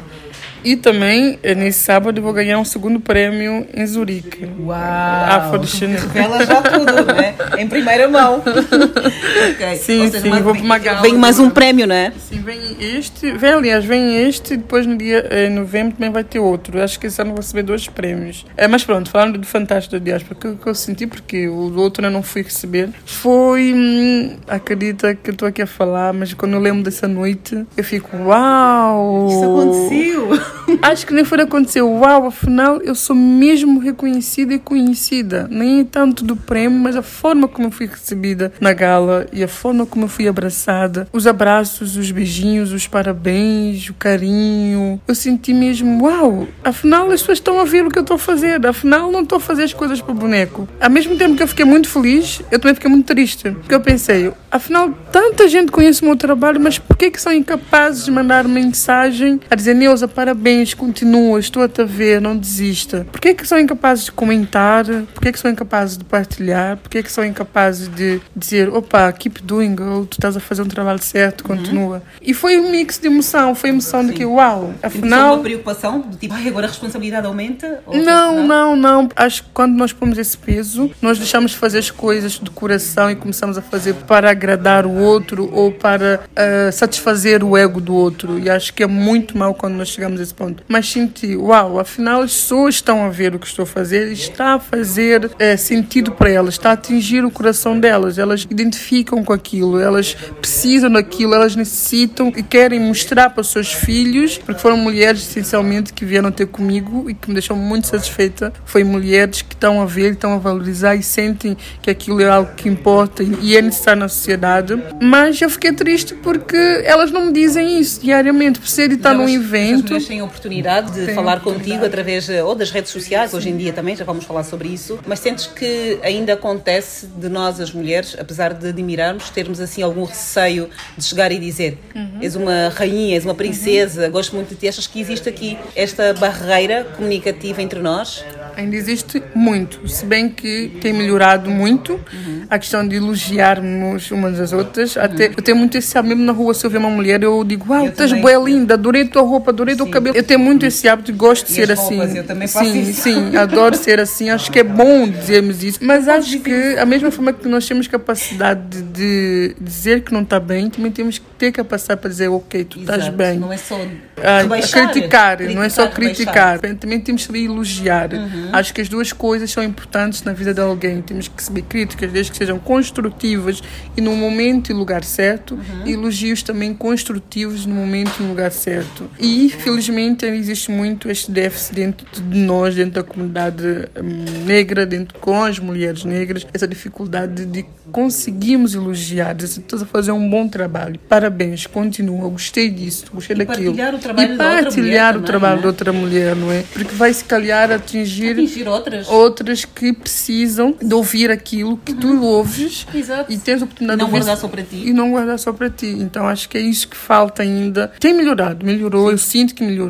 [0.66, 4.44] E também, eh, nesse sábado, eu vou ganhar um segundo prêmio em Zurique.
[4.58, 4.76] Uau!
[4.76, 6.08] Afrodescendente.
[6.08, 7.36] Revela já tudo, né?
[7.56, 8.42] Em primeira mão.
[9.52, 9.76] okay.
[9.76, 11.02] Sim, seja, sim, vou para uma gala.
[11.02, 12.12] Vem mais um prêmio, né?
[12.18, 13.30] Sim, vem este.
[13.30, 16.82] Vem, aliás, vem este e depois no dia em novembro também vai ter outro.
[16.82, 18.44] Acho que esse ano vou receber dois prémios.
[18.56, 21.76] É, mas pronto, falando do Fantástico da Diáspora, o que, que eu senti, porque o
[21.76, 23.72] outro eu não fui receber, foi.
[23.72, 27.84] Hum, acredita que eu estou aqui a falar, mas quando eu lembro dessa noite, eu
[27.84, 29.28] fico, uau!
[29.28, 30.55] Isso aconteceu!
[30.82, 31.82] Acho que nem foi acontecer.
[31.82, 35.48] Uau, afinal eu sou mesmo reconhecida e conhecida.
[35.50, 39.48] Nem tanto do prêmio, mas a forma como eu fui recebida na gala e a
[39.48, 41.08] forma como eu fui abraçada.
[41.12, 45.00] Os abraços, os beijinhos, os parabéns, o carinho.
[45.06, 48.18] Eu senti mesmo, uau, afinal as pessoas estão a ver o que eu estou a
[48.18, 48.64] fazer.
[48.66, 50.68] Afinal não estou a fazer as coisas para o boneco.
[50.80, 53.50] Ao mesmo tempo que eu fiquei muito feliz, eu também fiquei muito triste.
[53.50, 57.32] Porque eu pensei, afinal tanta gente conhece o meu trabalho, mas por que que são
[57.32, 62.36] incapazes de mandar mensagem a dizer, Neuza, parabéns parabéns, continua, estou a te ver, não
[62.36, 63.04] desista.
[63.10, 64.84] Por que, é que são incapazes de comentar?
[65.12, 66.76] Por que, é que são incapazes de partilhar?
[66.76, 70.40] Por que, é que são incapazes de dizer, opa, keep doing, ou tu estás a
[70.40, 71.56] fazer um trabalho certo, uhum.
[71.56, 71.96] continua.
[71.96, 72.02] Uhum.
[72.22, 74.08] E foi um mix de emoção, foi emoção Sim.
[74.08, 75.34] de que, uau, afinal...
[75.34, 77.82] uma preocupação, do tipo, ai, agora a responsabilidade aumenta?
[77.92, 79.08] Não, não, não.
[79.16, 83.10] Acho que quando nós pomos esse peso, nós deixamos de fazer as coisas de coração
[83.10, 87.94] e começamos a fazer para agradar o outro ou para uh, satisfazer o ego do
[87.96, 88.38] outro.
[88.38, 90.62] E acho que é muito mal quando nós chegamos a esse ponto.
[90.68, 94.54] Mas senti, uau, afinal as pessoas estão a ver o que estou a fazer, está
[94.54, 99.32] a fazer é, sentido para elas, está a atingir o coração delas, elas identificam com
[99.32, 104.76] aquilo, elas precisam daquilo, elas necessitam e querem mostrar para os seus filhos, porque foram
[104.76, 108.52] mulheres essencialmente que vieram ter comigo e que me deixou muito satisfeita.
[108.64, 112.52] Foi mulheres que estão a ver, estão a valorizar e sentem que aquilo é algo
[112.54, 114.80] que importa e é necessário na sociedade.
[115.00, 119.28] Mas eu fiquei triste porque elas não me dizem isso diariamente, por ser estar num
[119.28, 124.04] evento oportunidade de falar contigo através ou das redes sociais, hoje em dia também, já
[124.04, 128.68] vamos falar sobre isso, mas sentes que ainda acontece de nós, as mulheres, apesar de
[128.68, 132.18] admirarmos, termos assim algum receio de chegar e dizer uhum.
[132.20, 134.12] és uma rainha, és uma princesa, uhum.
[134.12, 138.24] gosto muito de ti, achas que existe aqui esta barreira comunicativa entre nós?
[138.56, 142.46] Ainda existe muito, se bem que tem melhorado muito uhum.
[142.48, 144.96] a questão de elogiarmos umas às outras.
[144.96, 145.02] Uhum.
[145.02, 147.72] Até, eu tenho muito esse mesmo na rua, se eu ver uma mulher, eu digo,
[147.72, 150.05] uau, estás boa linda, adorei tua roupa, adorei teu cabelo.
[150.14, 152.00] Eu tenho muito esse hábito, gosto de ser assim.
[152.16, 153.02] eu também faço sim, isso.
[153.02, 154.30] sim, adoro ser assim.
[154.30, 155.78] Acho que é bom dizermos isso.
[155.82, 160.22] Mas acho que, a mesma forma que nós temos capacidade de, de dizer que não
[160.22, 163.38] está bem, também temos que ter capacidade para dizer, ok, tu estás bem.
[163.38, 163.76] Não é só
[164.18, 166.58] ah, criticar, criticar, não é só criticar.
[166.58, 168.12] Também temos que elogiar.
[168.12, 168.48] Uhum.
[168.52, 171.02] Acho que as duas coisas são importantes na vida de alguém.
[171.02, 173.62] Temos que receber críticas, desde que sejam construtivas
[173.96, 175.86] e no momento e lugar certo, uhum.
[175.86, 179.10] e elogios também construtivos no momento e no lugar certo.
[179.18, 183.64] E, felizmente, existe muito este déficit dentro de nós, dentro da comunidade
[184.02, 189.86] hum, negra, dentro com as mulheres negras, essa dificuldade de conseguirmos elogiar, de estás a
[189.86, 190.98] fazer um bom trabalho.
[191.08, 193.74] Para parabéns, continua, gostei disso, gostei E daquilo.
[193.74, 195.62] partilhar o trabalho e da outra partilhar mulher o também, trabalho não é?
[195.62, 196.62] da outra mulher, não é?
[196.72, 199.08] Porque vai se calhar atingir, Atingir outras.
[199.08, 203.32] outras que precisam de ouvir aquilo que tu ouves Exato.
[203.32, 204.76] e tens a E oportunidade não de guardar só para ti.
[204.88, 205.86] e não guardar só para ti.
[205.86, 207.92] Então acho que é isso que falta ainda.
[207.98, 209.85] Tem melhorado, melhorou, eu sinto que melhorou,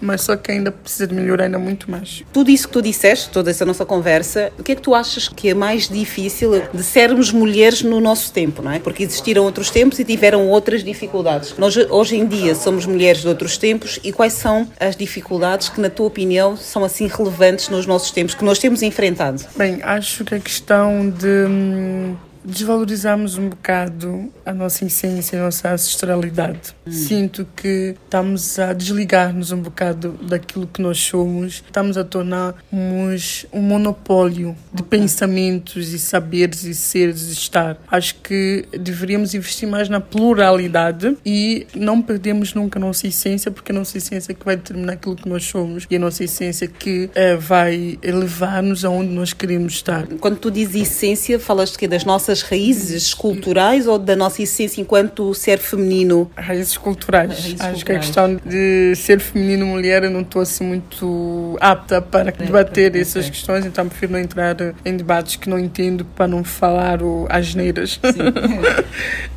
[0.00, 2.24] mas só que ainda precisa de melhorar ainda muito mais.
[2.32, 5.28] Tudo isso que tu disseste, toda essa nossa conversa, o que é que tu achas
[5.28, 8.78] que é mais difícil de sermos mulheres no nosso tempo, não é?
[8.78, 11.54] Porque existiram outros tempos e tiveram outras dificuldades.
[11.58, 15.80] Nós hoje em dia somos mulheres de outros tempos e quais são as dificuldades que,
[15.80, 19.44] na tua opinião, são assim relevantes nos nossos tempos, que nós temos enfrentado?
[19.56, 22.16] Bem, acho que a questão de
[22.48, 26.74] hum, desvalorizarmos um bocado a nossa essência, a nossa ancestralidade.
[26.88, 33.60] Sinto que estamos a desligar-nos um bocado daquilo que nós somos, estamos a tornarmos um
[33.60, 37.78] monopólio de pensamentos e saberes e seres e estar.
[37.90, 43.72] Acho que deveríamos investir mais na pluralidade e não perdemos nunca a nossa essência, porque
[43.72, 46.66] a nossa essência é que vai determinar aquilo que nós somos e a nossa essência
[46.66, 50.06] que eh, vai levar-nos aonde nós queremos estar.
[50.20, 51.86] Quando tu dizes essência, falas quê?
[51.86, 56.30] Das nossas raízes culturais ou da nossa essência enquanto ser feminino?
[56.36, 57.30] Raízes culturais.
[57.30, 57.96] Raízes Acho que culturais.
[57.96, 63.00] a questão de ser feminino mulher eu não estou assim muito apta para debater ok.
[63.00, 67.26] essas questões, então prefiro não entrar em debates que não entendo para não falar o,
[67.28, 68.00] as neiras.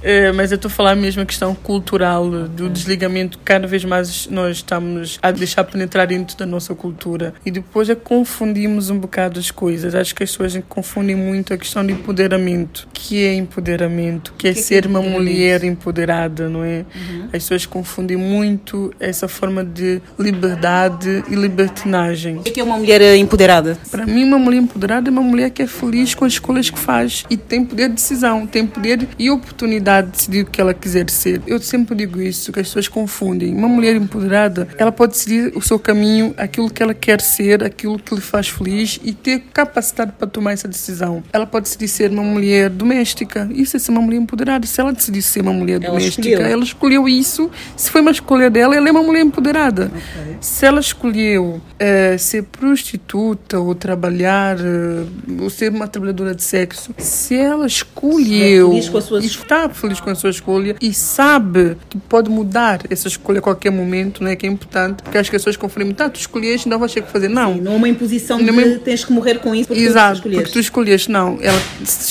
[0.01, 3.39] É, mas eu estou a falar mesmo a questão cultural, do desligamento.
[3.43, 7.33] Cada vez mais nós estamos a deixar penetrar dentro da nossa cultura.
[7.45, 9.95] E depois é que confundimos um bocado as coisas.
[9.95, 12.87] Acho que as pessoas confundem muito a questão de empoderamento.
[12.93, 14.33] Que é empoderamento?
[14.37, 15.23] Que é que é ser uma empoderamento?
[15.23, 16.85] mulher empoderada, não é?
[17.25, 22.37] As pessoas confundem muito essa forma de liberdade e libertinagem.
[22.37, 23.77] O que é que é uma mulher eh, empoderada?
[23.89, 26.79] Para mim, uma mulher empoderada é uma mulher que é feliz com as escolhas que
[26.79, 30.73] faz e tem poder de decisão, tem poder e oportunidade de decidir o que ela
[30.73, 31.41] quiser ser.
[31.45, 33.53] Eu sempre digo isso, que as pessoas confundem.
[33.53, 37.99] Uma mulher empoderada, ela pode decidir o seu caminho, aquilo que ela quer ser, aquilo
[37.99, 41.23] que lhe faz feliz e ter capacidade para tomar essa decisão.
[41.31, 43.49] Ela pode decidir ser uma mulher doméstica.
[43.53, 44.65] Isso é ser uma mulher empoderada.
[44.65, 46.47] Se ela decidir ser uma mulher Ela doméstica, escolheu.
[46.47, 47.49] ela escolheu isso.
[47.75, 49.91] Se foi uma escolha dela, ela é uma mulher empoderada.
[50.39, 55.03] Se ela escolheu eh, ser prostituta ou trabalhar, eh,
[55.41, 59.69] ou ser uma trabalhadora de sexo, se ela escolheu feliz com a sua e está
[59.69, 64.23] feliz com a sua escolha e sabe que pode mudar essa escolha a qualquer momento,
[64.23, 66.91] não é que é importante, porque as pessoas confundem muito, ah, tu escolheste, não vais
[66.93, 67.27] ter que fazer.
[67.29, 69.81] Não, Não é uma imposição Não é uma de tens que morrer com isso porque
[69.83, 70.53] Exato, tu porque escolheste.
[70.53, 71.37] tu escolheste, não.
[71.41, 72.09] Ela se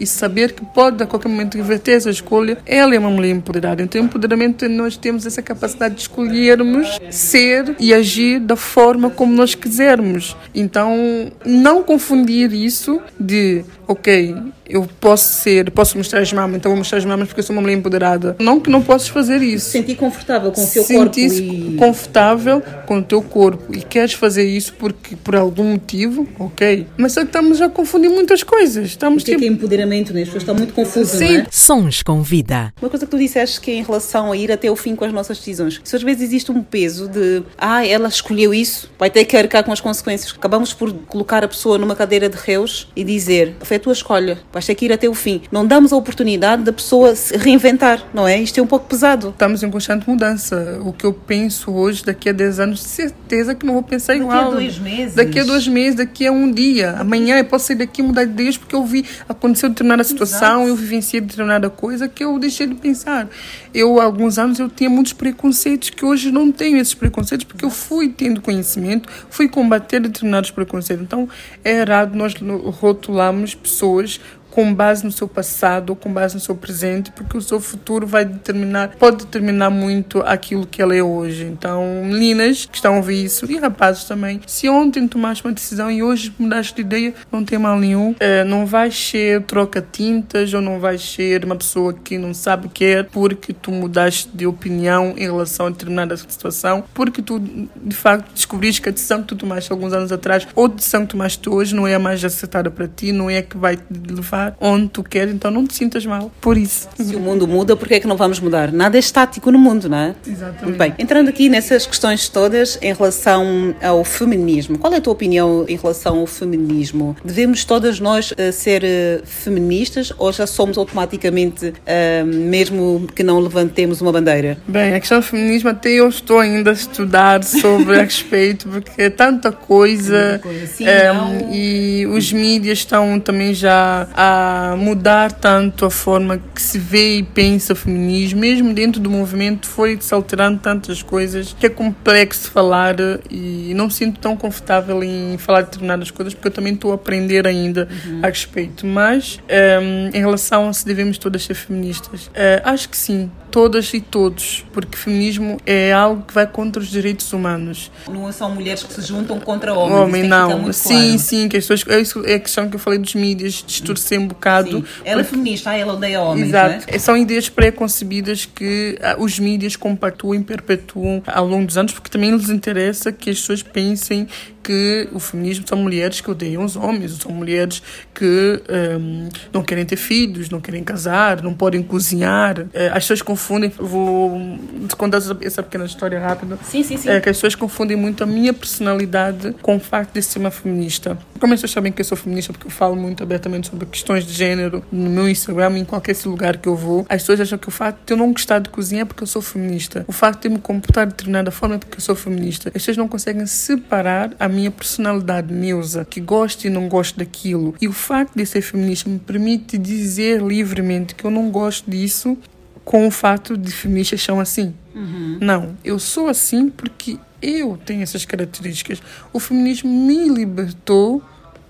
[0.00, 3.82] e saber que pode a qualquer momento reverter essa escolha, ela é uma mulher empoderada.
[3.82, 9.54] Então, empoderamento, nós temos essa capacidade de escolhermos ser e agir da forma como nós
[9.54, 10.36] quisermos.
[10.54, 14.34] Então, não confundir isso de, ok,
[14.66, 17.54] eu posso ser, posso mostrar as mamas, então vou mostrar as mamas porque eu sou
[17.54, 18.36] uma mulher empoderada.
[18.38, 21.76] Não que não possas fazer isso Sentir confortável com o teu corpo sentir-se e...
[21.76, 26.86] confortável com o teu corpo e queres fazer isso porque por algum motivo, ok.
[26.96, 28.86] Mas só que estamos a confundir muitas coisas.
[28.86, 29.40] Estamos O que é tipo.
[29.40, 30.22] que é empoderamento, né?
[30.22, 31.36] As pessoas estão muito confusas, não Sim.
[31.38, 31.46] é?
[31.50, 32.72] Sons com vida.
[32.80, 35.04] Uma coisa que tu disseste que é em relação a ir até o fim com
[35.04, 35.80] as nossas decisões.
[35.84, 39.64] Se às vezes existe um peso de ah, ela escolheu isso, vai ter que arcar
[39.64, 40.34] com as consequências.
[40.36, 44.38] Acabamos por colocar a pessoa numa cadeira de reus e dizer foi a tua escolha,
[44.52, 45.42] vais ter que ir até o fim.
[45.50, 48.40] Não damos a oportunidade da pessoa se reinventar, não é?
[48.40, 49.30] Isto é um pouco pesado.
[49.30, 50.78] Estamos em constante mudança.
[50.84, 54.12] O que eu penso hoje, daqui a 10 anos, de certeza que não vou pensar
[54.14, 54.52] Daqui a igual.
[54.52, 55.14] dois meses.
[55.14, 56.92] Daqui a dois meses, daqui a um dia.
[56.98, 60.68] Amanhã eu posso sair daqui e mudar de ideias porque eu vi, aconteceu determinada situação,
[60.68, 63.28] eu vivenciei determinada coisa que eu deixei de pensar.
[63.72, 67.64] Eu, há alguns anos, eu tinha muitos preconceitos que hoje não tenho esses preconceitos porque
[67.64, 71.04] eu fui tendo conhecimento, fui combater determinados preconceitos.
[71.04, 71.28] Então,
[71.64, 72.34] é errado nós
[72.80, 74.20] rotularmos pessoas
[74.54, 78.06] com base no seu passado ou com base no seu presente, porque o seu futuro
[78.06, 81.44] vai determinar, pode determinar muito aquilo que ela é hoje.
[81.44, 85.90] Então, meninas que estão a ouvir isso, e rapazes também, se ontem tomaste uma decisão
[85.90, 88.14] e hoje mudaste de ideia, não tem mal nenhum.
[88.20, 92.70] Eh, não vais ser troca-tintas ou não vais ser uma pessoa que não sabe o
[92.70, 97.96] que é porque tu mudaste de opinião em relação a determinada situação, porque tu, de
[97.96, 101.08] facto, descobriste que a decisão que tu tomaste alguns anos atrás ou a decisão que
[101.08, 103.82] tomaste hoje não é a mais acertada para ti, não é a que vai te
[104.08, 106.88] levar onde tu queres, então não te sintas mal por isso.
[106.96, 108.72] Se o mundo muda, por que é que não vamos mudar?
[108.72, 110.14] Nada é estático no mundo, não é?
[110.26, 110.64] Exatamente.
[110.64, 110.94] Muito bem.
[110.98, 115.76] Entrando aqui nessas questões todas em relação ao feminismo, qual é a tua opinião em
[115.76, 117.16] relação ao feminismo?
[117.24, 123.38] Devemos todas nós eh, ser eh, feministas ou já somos automaticamente, eh, mesmo que não
[123.40, 124.58] levantemos uma bandeira?
[124.66, 129.02] Bem, a questão do feminismo até eu estou ainda a estudar sobre a respeito, porque
[129.02, 130.66] é tanta coisa, Tanta coisa.
[130.66, 131.50] Sim, não.
[131.52, 137.18] e os mídias estão também já a a mudar tanto a forma que se vê
[137.18, 141.68] e pensa o feminismo, mesmo dentro do movimento foi se alterando tantas coisas que é
[141.68, 142.96] complexo falar
[143.30, 146.92] e não me sinto tão confortável em falar de determinadas coisas porque eu também estou
[146.92, 148.20] a aprender ainda uhum.
[148.22, 148.86] a respeito.
[148.86, 153.30] Mas um, ehm, em relação a se devemos todas ser feministas, uh, acho que sim,
[153.54, 157.88] todas e todos, porque feminismo é algo que vai contra os direitos humanos.
[158.10, 160.00] Não são mulheres que se juntam contra homens.
[160.00, 160.72] Homem, não.
[160.72, 161.18] Sim, claro.
[161.20, 164.26] sim, que as pessoas, é, é a questão que eu falei dos mídias, distorcer um
[164.26, 164.78] bocado.
[164.78, 164.84] Sim.
[165.04, 166.48] Ela é feminista, ah, ela odeia homens.
[166.48, 166.84] Exato.
[166.88, 166.98] É?
[166.98, 172.10] São ideias pré-concebidas que ah, os mídias compactuam e perpetuam ao longo dos anos, porque
[172.10, 174.26] também lhes interessa que as pessoas pensem
[174.64, 177.82] que o feminismo são mulheres que odeiam os homens, são mulheres
[178.14, 178.62] que
[178.98, 182.66] um, não querem ter filhos, não querem casar, não podem cozinhar.
[182.72, 184.58] Eh, as pessoas confundem, vou
[184.96, 186.58] contar essa pequena história rápida.
[186.64, 187.10] Sim, sim, sim.
[187.10, 190.50] É que as pessoas confundem muito a minha personalidade com o facto de ser uma
[190.50, 191.18] feminista.
[191.38, 194.26] Como as pessoas sabem que eu sou feminista porque eu falo muito abertamente sobre questões
[194.26, 197.68] de género no meu Instagram, em qualquer lugar que eu vou, as pessoas acham que
[197.68, 200.04] o facto de eu não gostar de cozinhar é porque eu sou feminista.
[200.08, 202.68] O facto de eu me comportar de determinada forma é porque eu sou feminista.
[202.68, 207.74] As pessoas não conseguem separar a minha personalidade neusa, que gosto e não gosto daquilo.
[207.80, 212.38] E o facto de ser feminista me permite dizer livremente que eu não gosto disso
[212.84, 214.74] com o fato de feministas são assim.
[214.94, 215.38] Uhum.
[215.40, 219.02] Não, eu sou assim porque eu tenho essas características.
[219.32, 221.22] O feminismo me libertou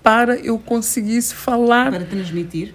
[0.03, 1.91] para eu conseguisse falar.
[1.91, 2.73] Para transmitir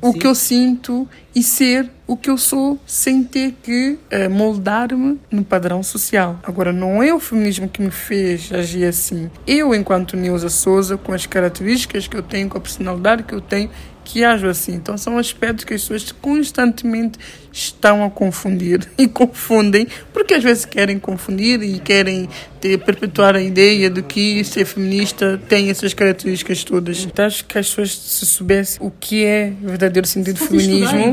[0.00, 5.18] o que eu sinto e ser o que eu sou sem ter que uh, moldar-me
[5.30, 6.38] no padrão social.
[6.42, 9.30] Agora, não é o feminismo que me fez agir assim.
[9.46, 13.40] Eu, enquanto Neuza Souza, com as características que eu tenho, com a personalidade que eu
[13.40, 13.70] tenho,
[14.04, 14.74] que ajo assim.
[14.74, 17.18] Então são aspectos que as pessoas constantemente
[17.52, 22.28] estão a confundir e confundem, porque às vezes querem confundir e querem
[22.60, 27.04] ter, perpetuar a ideia de que ser feminista tem essas características todas.
[27.04, 31.12] Então acho que as pessoas se soubessem o que é o verdadeiro sentido do feminismo,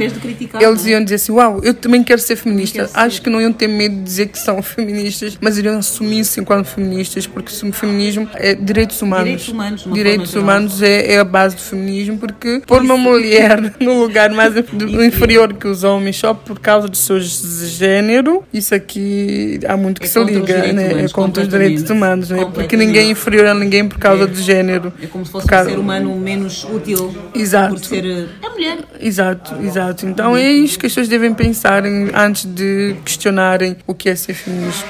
[0.60, 2.80] eles iam dizer assim, uau, eu também quero ser feminista.
[2.80, 3.22] Quero acho ser.
[3.24, 7.26] que não iam ter medo de dizer que são feministas, mas iriam assumir-se enquanto feministas,
[7.26, 9.26] porque o feminismo é direitos humanos.
[9.26, 14.00] Direitos humanos, direitos humanos é, é, a base do feminismo, porque pôr uma mulher no
[14.00, 19.76] lugar mais inferior que os homens só por causa do seu gênero, isso aqui há
[19.76, 21.06] muito que é se liga, né?
[21.06, 22.50] é contra os direitos humanos, né?
[22.54, 24.28] porque ninguém é inferior a ninguém por causa é.
[24.28, 24.94] do gênero.
[25.02, 25.70] É como se fosse causa...
[25.70, 27.76] um ser humano menos útil exato.
[27.76, 28.78] por ser eh, é mulher.
[29.00, 30.06] Exato, exato.
[30.06, 34.34] Então é isso que as pessoas devem pensar antes de questionarem o que é ser
[34.34, 34.86] feminista.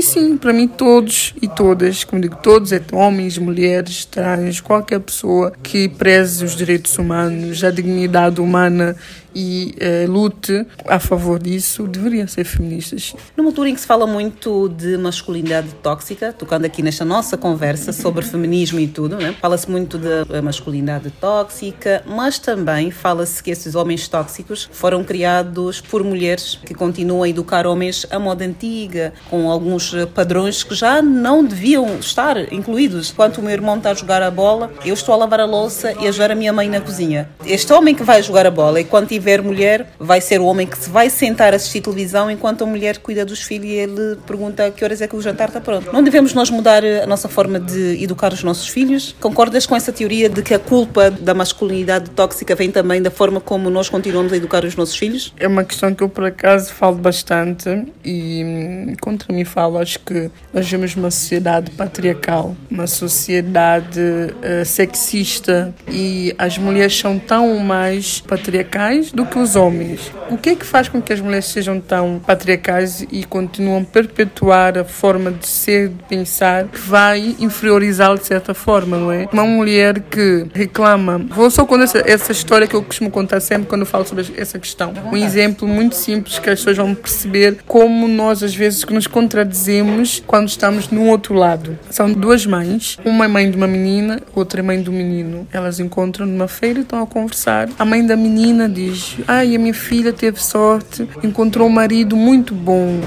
[0.00, 4.98] E sim, para mim todos e todas, como digo, todos é homens, mulheres, trans, qualquer
[4.98, 8.96] pessoa que preze os direitos humanos, a dignidade humana
[9.34, 13.14] e uh, lute a favor disso deveriam ser feministas.
[13.36, 17.92] Numa altura em que se fala muito de masculinidade tóxica, tocando aqui nesta nossa conversa
[17.92, 19.34] sobre feminismo e tudo, né?
[19.40, 26.02] fala-se muito de masculinidade tóxica, mas também fala-se que esses homens tóxicos foram criados por
[26.02, 31.44] mulheres que continuam a educar homens à moda antiga, com alguns padrões que já não
[31.44, 33.10] deviam estar incluídos.
[33.10, 35.92] Enquanto o meu irmão está a jogar a bola, eu estou a lavar a louça
[36.00, 37.28] e a ajudar a minha mãe na cozinha.
[37.44, 40.66] Este homem que vai jogar a bola e quando tiver mulher, vai ser o homem
[40.66, 44.16] que se vai sentar a assistir televisão enquanto a mulher cuida dos filhos e ele
[44.26, 45.92] pergunta que horas é que o jantar está pronto.
[45.92, 49.14] Não devemos nós mudar a nossa forma de educar os nossos filhos?
[49.20, 53.40] Concordas com essa teoria de que a culpa da masculinidade tóxica vem também da forma
[53.40, 55.34] como nós continuamos a educar os nossos filhos?
[55.38, 57.68] É uma questão que eu por acaso falo bastante
[58.04, 64.64] e hum, contra mim falo, acho que nós vemos uma sociedade patriarcal, uma sociedade uh,
[64.64, 70.12] sexista e as mulheres são tão mais patriarcais do que os homens.
[70.30, 73.84] O que é que faz com que as mulheres sejam tão patriarcais e continuam a
[73.84, 79.28] perpetuar a forma de ser, de pensar, que vai inferiorizá-la de certa forma, não é?
[79.32, 81.18] Uma mulher que reclama.
[81.30, 84.58] Vou só contar essa, essa história que eu costumo contar sempre quando falo sobre essa
[84.58, 84.92] questão.
[85.12, 90.22] Um exemplo muito simples que as pessoas vão perceber como nós, às vezes, nos contradizemos
[90.26, 91.78] quando estamos no outro lado.
[91.90, 95.46] São duas mães, uma é mãe de uma menina, outra é mãe do menino.
[95.52, 97.68] Elas encontram numa feira e estão a conversar.
[97.78, 102.54] A mãe da menina diz: Ai, a minha filha teve sorte, encontrou um marido muito
[102.54, 103.00] bom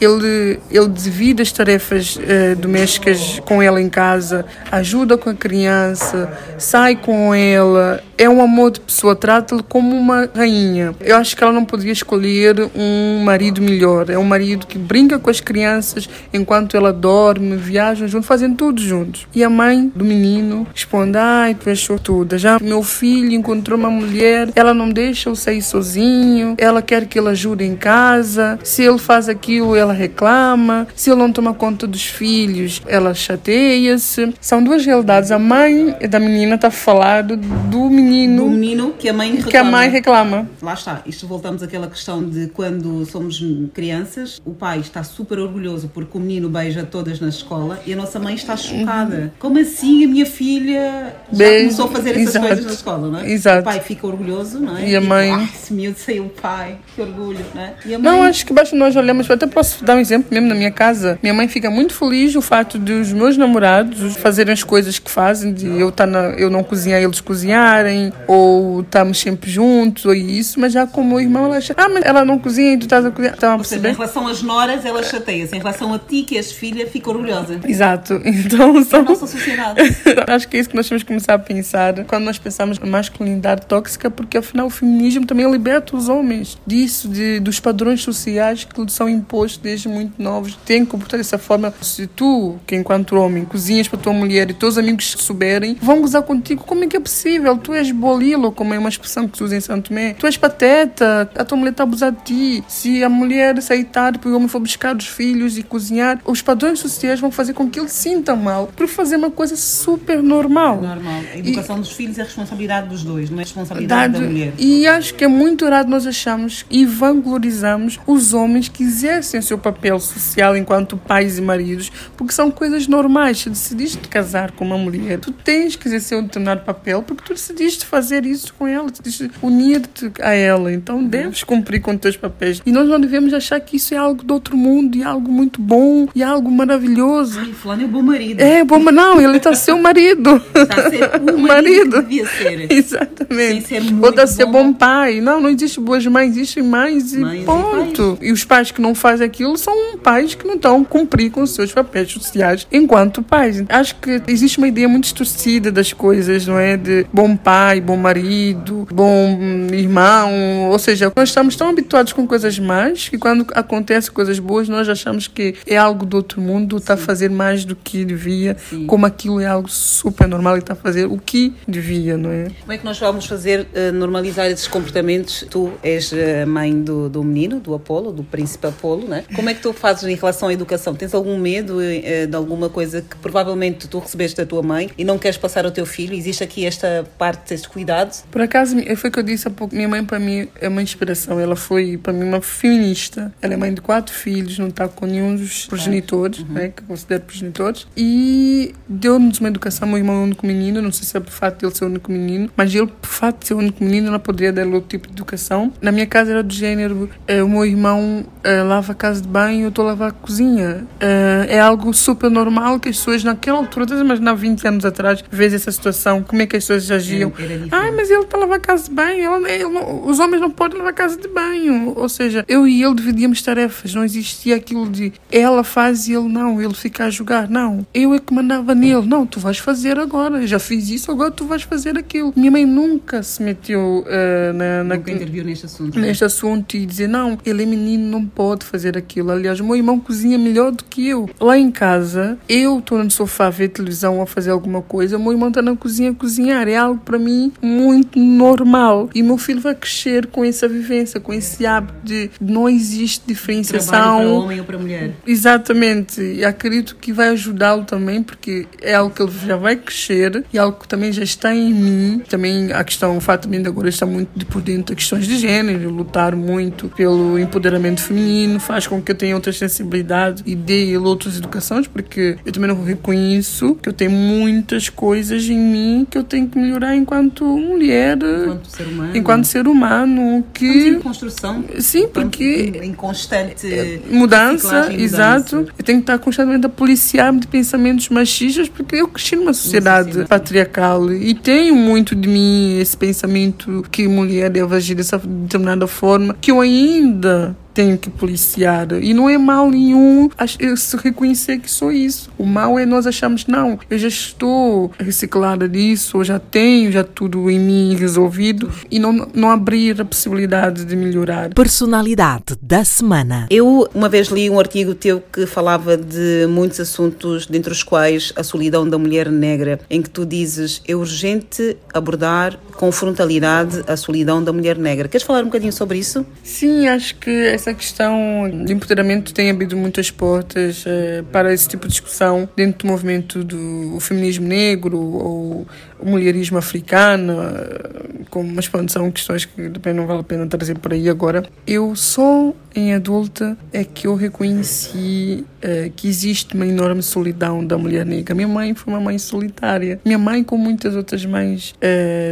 [0.00, 6.30] ele, ele divide as tarefas uh, domésticas com ela em casa, ajuda com a criança,
[6.58, 10.94] sai com ela, é um amor de pessoa, trata-lhe como uma rainha.
[11.00, 14.08] Eu acho que ela não podia escolher um marido melhor.
[14.08, 18.80] É um marido que brinca com as crianças enquanto ela dorme, viajam juntos, fazem tudo
[18.80, 19.26] juntos.
[19.34, 22.38] E a mãe do menino responde: Ai, tu és sortuda.
[22.38, 27.18] Já meu filho encontrou uma mulher, ela não deixa eu sair sozinho, ela quer que
[27.18, 28.58] ele ajude em casa.
[28.62, 30.86] Se ele faz aquilo, ela ela reclama.
[30.94, 34.34] Se ele não toma conta dos filhos, ela chateia-se.
[34.40, 35.30] São duas realidades.
[35.30, 38.44] A mãe da menina está a falar do, do menino.
[38.44, 39.50] Do menino que a mãe reclama.
[39.50, 40.48] Que a mãe reclama.
[40.60, 41.02] Lá está.
[41.06, 46.20] Isto voltamos àquela questão de quando somos crianças, o pai está super orgulhoso porque o
[46.20, 49.32] menino beija todas na escola e a nossa mãe está chocada.
[49.38, 51.64] Como assim a minha filha já Beijo.
[51.76, 52.46] começou a fazer essas Exato.
[52.46, 53.30] coisas na escola, não é?
[53.30, 53.60] Exato.
[53.60, 54.88] O pai fica orgulhoso, não é?
[54.88, 57.74] E a Tipo, mãe- Ah, esse miúdo saiu o pai, que orgulho, não é?
[57.86, 57.98] Mãe...
[57.98, 59.30] Não, acho que basta nós olharmos.
[59.30, 61.18] Até posso dar um exemplo mesmo na minha casa.
[61.22, 65.10] Minha mãe fica muito feliz o fato de os meus namorados fazerem as coisas que
[65.10, 70.14] fazem, de eu, tá na, eu não cozinhar, eles cozinharem, ou estamos sempre juntos, ou
[70.14, 70.58] isso.
[70.58, 72.82] Mas já com o meu irmão, ela acha, ah, mas ela não cozinha e tu
[72.84, 73.34] estás a cozinhar.
[73.34, 75.54] Estão a Ou seja, em relação às noras, ela chateia-se.
[75.54, 77.60] Em relação a ti, que és filha, fica orgulhosa.
[77.66, 78.20] Exato.
[78.46, 79.02] Então, É a são.
[79.02, 79.80] nossa sociedade.
[80.28, 82.86] Acho que é isso que nós temos que começar a pensar quando nós pensamos na
[82.86, 88.64] masculinidade tóxica, porque afinal o feminismo também liberta os homens disso, de, dos padrões sociais
[88.64, 90.56] que são impostos desde muito novos.
[90.64, 91.74] Tem que comportar dessa forma.
[91.82, 96.22] Se tu, que enquanto homem, cozinhas para tua mulher e teus amigos souberem, vão gozar
[96.22, 96.62] contigo.
[96.64, 97.56] Como é que é possível?
[97.58, 100.14] Tu és bolilo, como é uma expressão que se usa em Santo Tomé.
[100.14, 102.64] Tu és pateta, a tua mulher está a abusar de ti.
[102.68, 106.40] Se a mulher sair tarde porque o homem for buscar os filhos e cozinhar, os
[106.42, 110.80] padrões sociais vão fazer com que ele sinta mal por fazer uma coisa super normal.
[110.80, 111.20] Normal.
[111.34, 114.52] A educação dos filhos é responsabilidade dos dois, não é responsabilidade Dado- da mulher.
[114.58, 119.42] E acho que é muito errado nós achamos e vanglorizamos os homens que exercem o
[119.42, 123.38] seu papel social enquanto pais e maridos, porque são coisas normais.
[123.38, 127.34] Se decidiste casar com uma mulher, tu tens que exercer um determinado papel porque tu
[127.34, 130.72] decidiste fazer isso com ela, decidiste unir-te a ela.
[130.72, 132.60] Então deves cumprir com os teus papéis.
[132.64, 135.60] E nós não devemos achar que isso é algo do outro mundo e algo muito
[135.60, 137.38] bom e algo maravilhoso.
[137.40, 138.40] Ai, fulano é bom marido.
[138.40, 140.42] É, bom, não, ele está a ser o marido.
[140.54, 142.72] Está a ser o marido, devia ser.
[142.72, 143.68] Exatamente.
[143.68, 144.72] Ser Ou está a ser bom.
[144.72, 145.20] pai.
[145.20, 148.18] Não, não existe boas mães, existem mães e Mães e ponto.
[148.20, 151.42] E, os pais que não fazem aquilo são pais que não estão a cumprir com
[151.42, 153.62] os seus papéis sociais enquanto pais.
[153.68, 156.76] Acho que existe uma ideia muito distorcida das coisas, não é?
[156.76, 159.38] De bom pai, bom marido, bom
[159.72, 160.70] irmão.
[160.70, 164.88] Ou seja, nós estamos tão habituados com coisas más que quando acontecem coisas boas, nós
[164.88, 168.86] achamos que é algo do outro mundo, está a fazer mais do que devia, Sim.
[168.86, 172.48] como aquilo é algo super normal e está a fazer o que devia, não é?
[172.60, 175.44] Como é que nós vamos fazer eh, normalizar esses comportamentos?
[175.50, 179.24] Tu és a mãe do, do menino, do Apolo, do príncipe Apolo, né?
[179.36, 180.94] Como é que tu fazes em relação à educação?
[180.94, 185.04] Tens algum medo eh, de alguma coisa que provavelmente tu recebeste da tua mãe e
[185.04, 186.14] não queres passar ao teu filho?
[186.14, 188.24] Existe aqui esta parte deste cuidado?
[188.30, 189.74] Por acaso, foi o que eu disse há pouco.
[189.76, 191.38] Minha mãe, para mim, é uma inspiração.
[191.38, 193.30] Ela foi, para mim, uma feminista.
[193.42, 196.86] Ela é mãe de quatro filhos, não está com nenhum dos progenitores, né, que eu
[196.86, 197.86] considero progenitores.
[197.94, 199.86] E deu-nos uma educação.
[199.86, 201.84] Meu irmão é o único menino, não sei se é por fato de ele ser
[201.84, 204.66] o único menino, mas ele, por fato de ser o único menino, ela poderia dar
[204.66, 205.70] outro tipo de educação.
[205.82, 209.28] Na minha casa era do género: eh, o meu irmão eh, lava a casa de
[209.28, 210.86] banho, eu estou a lavar a cozinha.
[211.00, 215.22] Eh, é algo super normal que as pessoas, naquela altura, mas há 20 anos atrás,
[215.30, 217.32] vês essa situação, como é que as pessoas agiam.
[217.70, 219.22] Ai, mas ele está a lavar a casa de banho.
[219.22, 221.92] Ela- ele não- os homens não podem lavar a casa de banho.
[221.96, 223.94] Ou seja, eu e ele dividíamos tarefas.
[223.94, 226.60] Não existia aquilo de ela faz e ele não.
[226.60, 227.48] Ele fica a jogar.
[227.48, 227.86] Não.
[227.94, 229.06] Eu é que mandava nele.
[229.06, 230.40] Não, tu vais fazer agora.
[230.42, 232.32] Eu já fiz isso, agora tu vais fazer aquilo.
[232.36, 235.98] Minha mãe nunca se meteu eh, na, na, Nunca interviu neste assunto.
[235.98, 239.05] neste assunto e dizer não, ele é menino, não pode fazer aquilo.
[239.30, 241.28] Aliás, o meu irmão cozinha melhor do que eu.
[241.40, 245.16] Lá em casa, eu estou no sofá a ver televisão ou a fazer alguma coisa,
[245.16, 246.68] o meu irmão está na cozinha a cozinhar.
[246.68, 249.10] É algo para mim muito normal.
[249.14, 254.18] E meu filho vai crescer com essa vivência, com esse hábito de não existe diferenciação.
[254.18, 255.14] para homem ou para mulher.
[255.26, 260.44] Exatamente, e acredito que vai ajudá-lo também, porque é algo que ele já vai crescer
[260.52, 262.22] e algo que também já está em mim.
[262.28, 265.38] Também a questão, o fato de agora estar muito de por dentro de questões de
[265.38, 270.96] gênero, lutar muito pelo empoderamento feminino, faz com que eu tenha outras sensibilidades e ele
[270.98, 276.16] outras educações, porque eu também não reconheço que eu tenho muitas coisas em mim que
[276.18, 279.16] eu tenho que melhorar enquanto mulher, Enquanto ser humano.
[279.16, 280.94] enquanto ser humano, Estamos em que.
[281.02, 281.64] construção.
[281.78, 283.66] Sim, Estamos porque em, em constante
[284.10, 285.56] mudança, reciclagem e exato.
[285.56, 285.74] mudança.
[285.78, 290.06] Eu tenho que estar constantemente a policiar-me de pensamentos machistas porque eu cresci numa sociedade
[290.08, 290.28] sociedade.
[290.28, 296.36] patriarcal e tenho muito de mim esse pensamento que mulher deve agir dessa determinada forma
[296.40, 298.88] que eu ainda tenho que policiar.
[299.02, 300.30] E não é mal nenhum
[300.76, 302.30] se reconhecer que sou isso.
[302.38, 307.04] O mal é nós achamos, não, eu já estou reciclada disso, eu já tenho já
[307.04, 311.50] tudo em mim resolvido e não, não abrir a possibilidade de melhorar.
[311.52, 313.46] Personalidade da semana.
[313.50, 318.32] Eu uma vez li um artigo teu que falava de muitos assuntos, dentre os quais
[318.36, 323.96] a solidão da mulher negra, em que tu dizes é urgente abordar com frontalidade a
[323.96, 325.08] solidão da mulher negra.
[325.08, 326.24] Queres falar um bocadinho sobre isso?
[326.42, 327.30] Sim, acho que
[327.66, 332.86] essa questão de empoderamento tem abrido muitas portas uh, para esse tipo de discussão dentro
[332.86, 335.66] do movimento do feminismo negro ou
[335.98, 340.46] o mulherismo africano, uh, como, mas pronto, são questões que também não vale a pena
[340.46, 341.44] trazer por aí agora.
[341.66, 347.78] Eu só em adulta é que eu reconheci uh, que existe uma enorme solidão da
[347.78, 348.34] mulher negra.
[348.34, 350.00] Minha mãe foi uma mãe solitária.
[350.04, 351.74] Minha mãe, como muitas outras mães,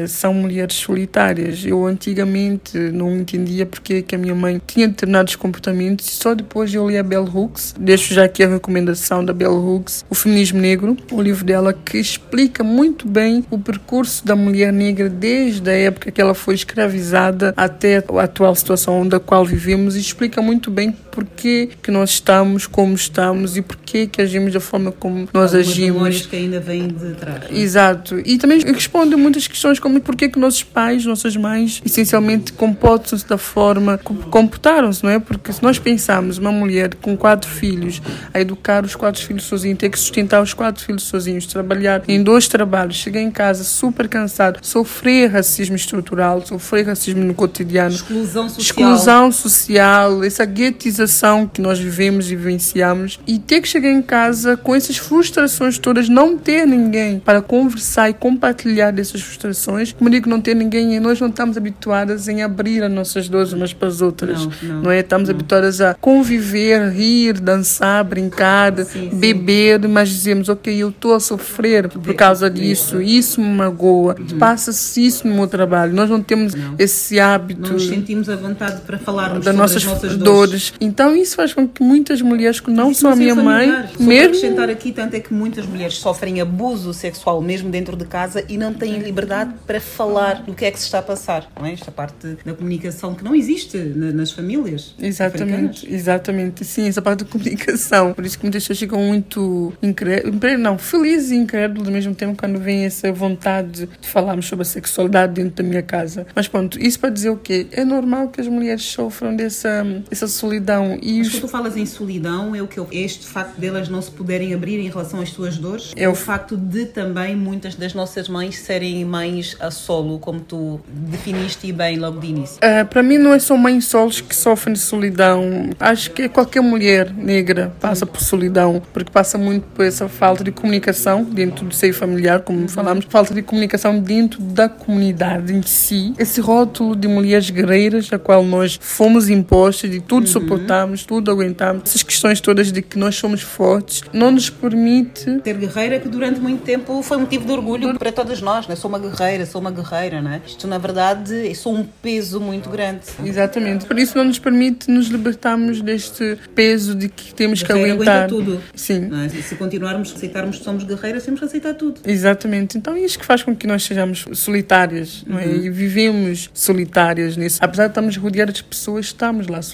[0.09, 1.65] são mulheres solitárias.
[1.65, 6.75] Eu antigamente não entendia porque que a minha mãe tinha determinados comportamentos e só depois
[6.75, 7.75] eu li a Bell Hooks.
[7.79, 11.99] Deixo já aqui a recomendação da Bell Hooks, O Feminismo Negro, o livro dela que
[11.99, 17.55] explica muito bem o percurso da mulher negra desde a época que ela foi escravizada
[17.57, 22.67] até a atual situação da qual vivemos e explica muito bem porquê que nós estamos
[22.67, 26.27] como estamos e porquê que agimos da forma como nós Algumas agimos.
[26.27, 27.45] que ainda vêm de trás.
[27.51, 28.21] Exato.
[28.25, 33.39] E também responde muitas questões como porquê que nossos pais, nossas mães, essencialmente comportam-se da
[33.39, 35.19] forma comportaram-se, não é?
[35.19, 39.79] Porque se nós pensarmos uma mulher com quatro filhos, a educar os quatro filhos sozinhos,
[39.79, 44.09] ter que sustentar os quatro filhos sozinhos, trabalhar em dois trabalhos, chegar em casa super
[44.09, 51.61] cansado, sofrer racismo estrutural, sofrer racismo no cotidiano, exclusão social, exclusão social essa guetização que
[51.61, 56.37] nós vivemos e vivenciamos e ter que chegar em casa com essas frustrações todas, não
[56.37, 59.93] ter ninguém para conversar e compartilhar dessas frustrações.
[59.93, 63.73] Como digo, não ter ninguém, nós não estamos habituadas em abrir as nossas dores umas
[63.73, 65.01] para as outras, não, não, não é?
[65.01, 65.35] Estamos não.
[65.35, 69.89] habituadas a conviver, rir, dançar, brincar, sim, beber, sim.
[69.89, 74.39] mas dizemos, ok, eu estou a sofrer por causa disso, isso me magoa, uhum.
[74.39, 75.93] passa-se isso no meu trabalho.
[75.93, 77.63] Nós não temos esse hábito.
[77.63, 80.25] Não nos sentimos à vontade para falarmos das nossas, nossas dores.
[80.25, 80.73] dores.
[80.81, 84.69] Então isso faz com que muitas mulheres, que não só a minha mãe, mesmo acrescentar
[84.71, 88.73] aqui tanto é que muitas mulheres sofrem abuso sexual mesmo dentro de casa e não
[88.73, 91.73] têm liberdade para falar do que é que se está a passar, é?
[91.73, 94.95] Esta parte da comunicação que não existe nas famílias.
[94.99, 95.85] Exatamente, africanas.
[95.89, 96.65] exatamente.
[96.65, 98.13] Sim, essa parte da comunicação.
[98.13, 102.37] Por isso que muitas pessoas ficam muito incrédulas, não, felizes e incrédulas ao mesmo tempo
[102.39, 106.27] quando vem essa vontade de falarmos sobre a sexualidade dentro da minha casa.
[106.35, 107.67] Mas pronto, isso para dizer o quê?
[107.73, 110.99] É normal que as mulheres sofram dessa, dessa solidão.
[111.03, 111.31] E os...
[111.31, 114.55] quando tu falas em solidão, é o que é este facto delas não se poderem
[114.55, 115.93] abrir em relação às suas dores?
[115.97, 120.81] É o, facto de também muitas das nossas mães serem mães a solo, como tu
[120.89, 122.57] definiste bem logo de início?
[122.57, 125.71] Uh, para mim não é só mães solos que sofrem de solidão.
[125.79, 130.53] Acho que qualquer mulher negra passa por solidão, porque passa muito por essa falta de
[130.53, 132.69] comunicação dentro do seio familiar, como uhum.
[132.69, 136.15] falamos, falta de comunicação dentro da comunidade em si.
[136.19, 140.33] Esse rótulo de mulheres guerreiras, a qual nós fomos impostos, de tudo uhum.
[140.33, 145.41] suportamos, tudo aguentamos, essas questões todas de que nós somos fortes, não nos permite.
[145.41, 148.77] Ter guerreira que durante muito tempo foi motivo de orgulho para todas nós, né?
[148.77, 150.43] Sou uma guerreira, sou uma guerreira, né?
[150.47, 153.01] Isto, na verdade, é só um peso muito grande.
[153.25, 153.87] Exatamente.
[153.87, 158.29] Por isso não nos permite nos libertarmos deste peso de que temos que aguentar.
[158.29, 158.61] tudo.
[158.75, 159.11] Sim.
[159.25, 159.29] É?
[159.29, 162.01] Se continuarmos a aceitarmos que somos guerreiras, temos que aceitar tudo.
[162.05, 162.79] Exatamente.
[162.79, 165.47] Então é isso que faz com que nós sejamos solitárias, não é?
[165.47, 165.65] Uhum.
[165.65, 167.59] E vivemos solitárias nisso.
[167.61, 169.74] Apesar de estarmos rodeadas de pessoas, estamos lá solitárias.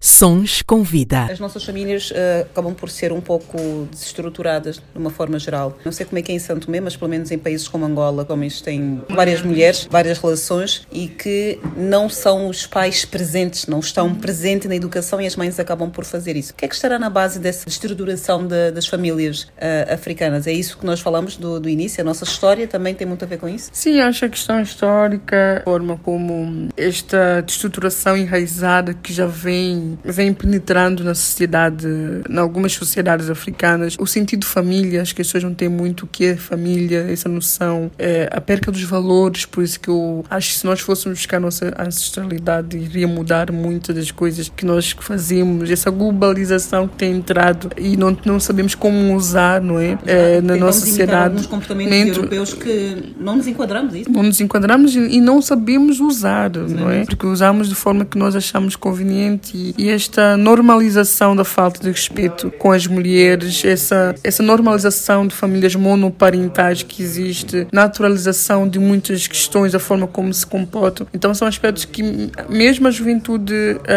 [0.00, 1.24] Sons com vida.
[1.24, 5.78] As nossas famílias uh, acabam por ser um pouco desestruturadas de uma forma geral.
[5.84, 7.84] Não sei como é que é em Santo Tomé, mas pelo menos em países como
[7.84, 13.66] Angola, como isto tem várias mulheres, várias relações e que não são os pais presentes,
[13.66, 16.52] não estão presentes na educação e as mães acabam por fazer isso.
[16.52, 20.46] O que é que estará na base dessa estruturação de, das famílias uh, africanas?
[20.46, 22.00] É isso que nós falamos do, do início?
[22.00, 23.70] A nossa história também tem muito a ver com isso?
[23.72, 30.32] Sim, acho a questão histórica, a forma como esta estruturação enraizada que já vem, vem
[30.32, 31.86] penetrando na sociedade,
[32.28, 36.36] em algumas sociedades africanas, o sentido família, as pessoas não têm muito o que é
[36.36, 40.64] família, essa noção, é, a perca dos valores, por isso que eu acho que se
[40.66, 45.90] nós fôssemos buscar a nossa ancestralidade, iria mudar muitas das coisas que nós fazemos, essa
[45.90, 49.98] globalização que tem entrado e não, não sabemos como usar, não é?
[50.06, 51.34] é na nossa sociedade.
[51.34, 54.10] alguns comportamentos europeus que não nos enquadramos, isso?
[54.10, 57.04] Não nos enquadramos e não sabemos usar, não é?
[57.04, 59.11] Porque usamos de forma que nós achamos conveniente
[59.54, 65.34] e, e esta normalização da falta de respeito com as mulheres, essa, essa normalização de
[65.34, 71.06] famílias monoparentais que existe, naturalização de muitas questões, da forma como se comportam.
[71.12, 72.02] Então são aspectos que
[72.48, 73.54] mesmo a juventude,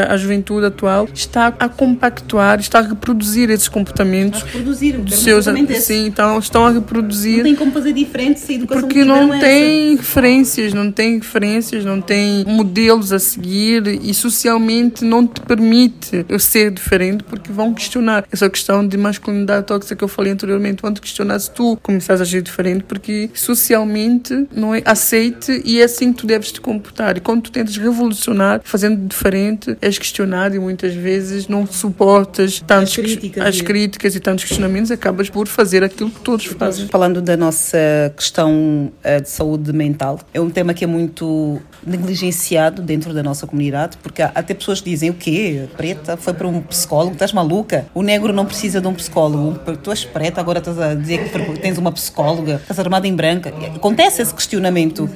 [0.09, 4.41] a juventude atual está a compactuar, está a reproduzir esses comportamentos.
[4.41, 5.45] A reproduzir, seus,
[5.79, 7.37] sim, então estão a reproduzir.
[7.37, 10.01] Não tem como fazer diferente se a educação Porque não, é tem essa.
[10.01, 16.71] referências, não tem referências, não tem modelos a seguir e socialmente não te permite ser
[16.71, 21.01] diferente porque vão questionar essa questão de masculinidade tóxica que eu falei anteriormente, vão te
[21.01, 26.11] questionar se tu começares a agir diferente porque socialmente não é aceite e é assim
[26.11, 27.17] que tu deves te comportar.
[27.17, 32.89] E quando tu tentas revolucionar, fazendo diferente, és questionado e muitas vezes não suportas tantas
[32.89, 36.87] as críticas, as críticas e tantos questionamentos, acabas por fazer aquilo que todos fazem.
[36.87, 37.77] Falando da nossa
[38.15, 43.45] questão uh, de saúde mental, é um tema que é muito negligenciado dentro da nossa
[43.45, 45.67] comunidade, porque há até pessoas que dizem o quê?
[45.75, 47.87] Preta foi para um psicólogo, estás maluca?
[47.93, 49.59] O negro não precisa de um psicólogo.
[49.81, 53.53] Tu és preta, agora estás a dizer que tens uma psicóloga, estás armada em branca.
[53.75, 55.09] Acontece esse questionamento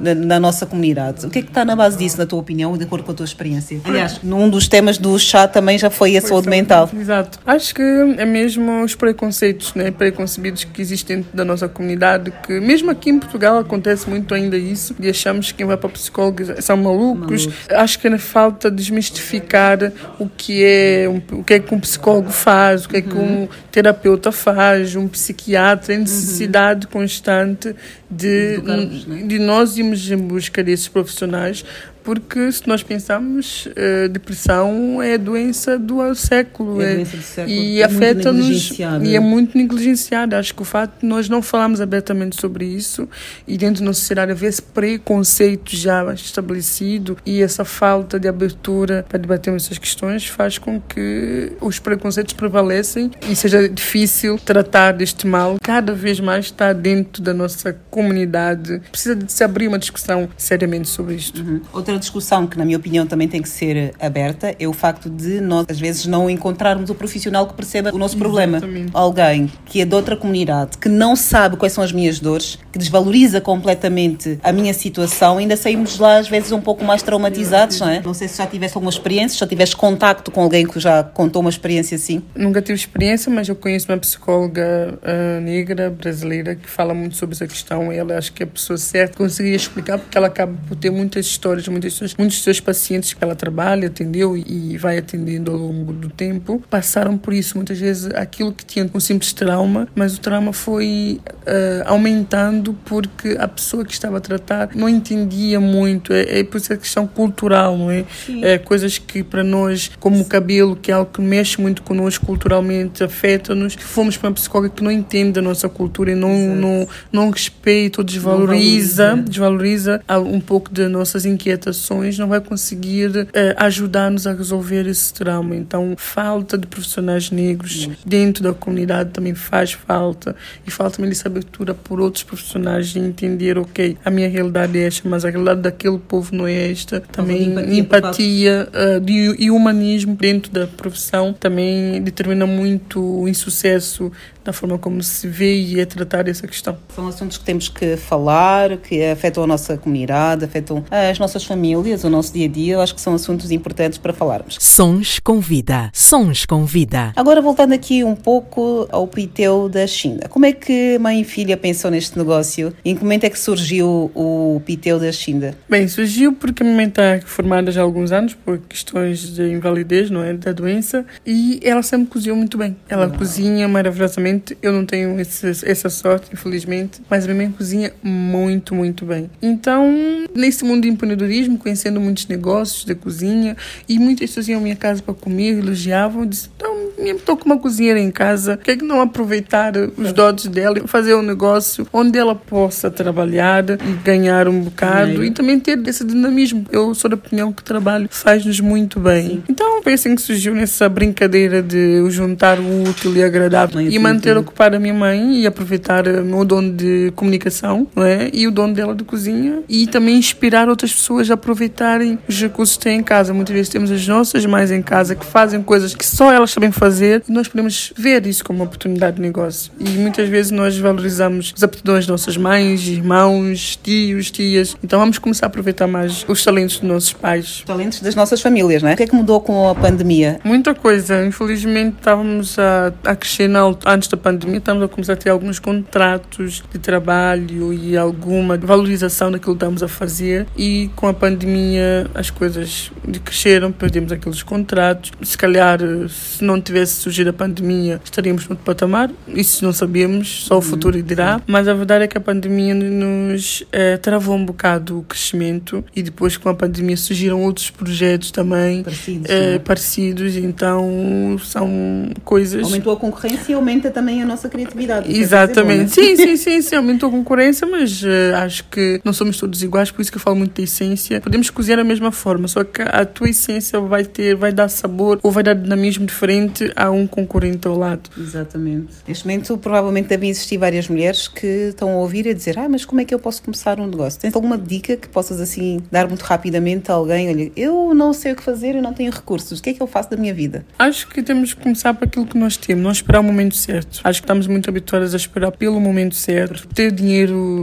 [0.00, 1.26] na, na, nossa comunidade.
[1.26, 3.14] O que é que está na base disso, na tua opinião, de acordo com a
[3.14, 3.80] tua experiência?
[3.84, 6.88] Aliás, num dos temas do chá também já foi a foi saúde mental.
[6.94, 7.38] Exato.
[7.44, 12.60] Acho que é mesmo os preconceitos, né, preconcebidos que existem dentro da nossa comunidade, que
[12.60, 16.64] mesmo aqui em Portugal acontece muito ainda isso, e achamos que quem vai para psicólogos
[16.64, 17.48] são malucos.
[17.70, 18.70] Acho que é falta
[19.16, 23.16] desmistificar o que é o que é que um psicólogo faz, o que é que
[23.16, 23.48] um uhum.
[23.70, 26.92] terapeuta faz, um psiquiatra, a necessidade uhum.
[26.92, 27.74] constante
[28.10, 28.58] de,
[29.06, 29.22] né?
[29.26, 31.64] de nós irmos em busca desses profissionais
[32.06, 37.52] porque se nós pensarmos, uh, depressão é a doença do século, é, é do século.
[37.52, 40.38] e é afeta-nos e é muito negligenciada.
[40.38, 43.08] Acho que o fato de nós não falarmos abertamente sobre isso
[43.44, 49.04] e dentro da nossa sociedade haver esse preconceito já estabelecido e essa falta de abertura
[49.08, 55.26] para debater essas questões faz com que os preconceitos prevalecem e seja difícil tratar deste
[55.26, 55.56] mal.
[55.60, 58.82] Cada vez mais está dentro da nossa comunidade.
[58.92, 61.40] Precisa de se abrir uma discussão seriamente sobre isto.
[61.40, 61.62] Uhum.
[61.72, 65.40] Outra discussão que, na minha opinião, também tem que ser aberta é o facto de
[65.40, 68.58] nós, às vezes, não encontrarmos o profissional que perceba o nosso problema.
[68.58, 68.90] Exatamente.
[68.92, 72.78] Alguém que é de outra comunidade, que não sabe quais são as minhas dores, que
[72.78, 77.88] desvaloriza completamente a minha situação, ainda saímos lá, às vezes, um pouco mais traumatizados, não
[77.88, 78.02] é?
[78.02, 81.02] Não sei se já tiveste alguma experiência, se já tiveste contacto com alguém que já
[81.02, 82.22] contou uma experiência assim.
[82.34, 87.34] Nunca tive experiência, mas eu conheço uma psicóloga uh, negra brasileira que fala muito sobre
[87.34, 87.85] essa questão.
[87.92, 90.90] E ela acho que é a pessoa certa conseguiria explicar, porque ela acaba por ter
[90.90, 95.50] muitas histórias, muitas muitos, muitos dos seus pacientes que ela trabalha, atendeu e vai atendendo
[95.50, 97.56] ao longo do tempo, passaram por isso.
[97.56, 103.36] Muitas vezes aquilo que tinha um simples trauma, mas o trauma foi uh, aumentando porque
[103.38, 106.12] a pessoa que estava a tratar não entendia muito.
[106.12, 108.04] É, é por isso a questão cultural, não é?
[108.42, 112.26] é coisas que para nós, como o cabelo, que é algo que mexe muito connosco
[112.26, 113.74] culturalmente, afeta-nos.
[113.74, 117.75] Fomos para uma psicóloga que não entende a nossa cultura e não, não, não respeita
[117.98, 124.86] ou desvaloriza, desvaloriza um pouco das nossas inquietações não vai conseguir uh, ajudar-nos a resolver
[124.86, 125.54] esse trauma.
[125.54, 130.34] Então, falta de profissionais negros dentro da comunidade também faz falta.
[130.66, 134.86] E falta também essa abertura por outros profissionais de entender, ok, a minha realidade é
[134.86, 137.00] esta, mas a realidade daquele povo não é esta.
[137.00, 144.10] Também empatia, empatia uh, de, e humanismo dentro da profissão também determina muito o insucesso
[144.46, 146.78] da forma como se vê e é tratar essa questão.
[146.94, 152.04] São assuntos que temos que falar, que afetam a nossa comunidade, afetam as nossas famílias,
[152.04, 152.74] o nosso dia a dia.
[152.74, 154.56] Eu acho que são assuntos importantes para falarmos.
[154.60, 155.90] Sons com vida.
[155.92, 157.12] Sons com vida.
[157.16, 160.28] Agora, voltando aqui um pouco ao Piteu da China.
[160.28, 162.72] Como é que mãe e filha pensou neste negócio?
[162.84, 165.54] E em que momento é que surgiu o Piteu da China?
[165.68, 169.50] Bem, surgiu porque a minha mãe está formada já há alguns anos por questões de
[169.50, 170.32] invalidez, não é?
[170.34, 171.04] Da doença.
[171.24, 172.76] E ela sempre cozinhou muito bem.
[172.88, 177.92] Ela cozinha maravilhosamente eu não tenho esse, essa sorte, infelizmente, mas a minha mãe cozinha
[178.02, 179.30] muito, muito bem.
[179.40, 179.92] Então,
[180.34, 183.56] nesse mundo de empreendedorismo, conhecendo muitos negócios de cozinha,
[183.88, 187.46] e muitas pessoas iam à minha casa para comer, elogiavam, eu disse, então, estou com
[187.46, 191.14] uma cozinheira em casa, por que, é que não aproveitar os dotes dela e fazer
[191.14, 196.66] um negócio onde ela possa trabalhar e ganhar um bocado e também ter esse dinamismo.
[196.70, 199.28] Eu sou da opinião que o trabalho faz-nos muito bem.
[199.28, 199.42] Sim.
[199.48, 204.26] Então, foi assim que surgiu nessa brincadeira de juntar o útil e agradável e manter
[204.26, 207.45] ter ocupar a minha mãe e aproveitar o dom de comunicação
[207.94, 208.30] não é?
[208.32, 212.76] e o dom dela de cozinha e também inspirar outras pessoas a aproveitarem os recursos
[212.76, 213.32] que têm em casa.
[213.32, 216.70] Muitas vezes temos as nossas mães em casa que fazem coisas que só elas sabem
[216.72, 219.72] fazer e nós podemos ver isso como uma oportunidade de negócio.
[219.78, 224.76] E muitas vezes nós valorizamos as aptidões de nossas mães, irmãos, tios, tias.
[224.82, 227.46] Então vamos começar a aproveitar mais os talentos dos nossos pais.
[227.46, 228.94] Os talentos das nossas famílias, não é?
[228.94, 230.40] O que é que mudou com a pandemia?
[230.44, 231.24] Muita coisa.
[231.24, 235.58] Infelizmente estávamos a, a crescer na, antes da pandemia, estamos a começar a ter alguns
[235.58, 240.46] contratos de trabalho e alguma valorização daquilo que estamos a fazer.
[240.56, 242.90] E com a pandemia, as coisas
[243.24, 245.12] cresceram, perdemos aqueles contratos.
[245.22, 245.78] Se calhar,
[246.08, 249.10] se não tivesse surgido a pandemia, estaríamos no outro patamar.
[249.28, 251.40] Isso não sabemos, só o futuro dirá.
[251.46, 256.02] Mas a verdade é que a pandemia nos eh, travou um bocado o crescimento e
[256.02, 259.58] depois com a pandemia surgiram outros projetos também Parecidos, é?
[259.58, 260.36] parecidos.
[260.36, 262.64] Então são coisas.
[262.64, 265.12] Aumentou a concorrência e aumenta também a nossa criatividade.
[265.12, 265.94] É Exatamente.
[265.94, 266.76] coisa boa, Sim, sim, sim, sim.
[266.76, 270.36] Aumentou concorrência, mas eh, acho que não somos todos iguais, por isso que eu falo
[270.36, 271.20] muito da essência.
[271.20, 275.18] Podemos cozinhar da mesma forma, só que a tua essência vai ter, vai dar sabor
[275.22, 278.10] ou vai dar dinamismo diferente a um concorrente ao lado.
[278.18, 278.88] Exatamente.
[279.06, 282.68] Neste momento, provavelmente devem existir várias mulheres que estão a ouvir e a dizer: Ah,
[282.68, 284.20] mas como é que eu posso começar um negócio?
[284.20, 287.28] Tens alguma dica que possas assim dar muito rapidamente a alguém?
[287.28, 289.82] Olha, eu não sei o que fazer, eu não tenho recursos, o que é que
[289.82, 290.64] eu faço da minha vida?
[290.78, 294.00] Acho que temos que começar por aquilo que nós temos, não esperar o momento certo.
[294.04, 297.05] Acho que estamos muito habituadas a esperar pelo momento certo, ter dinheiro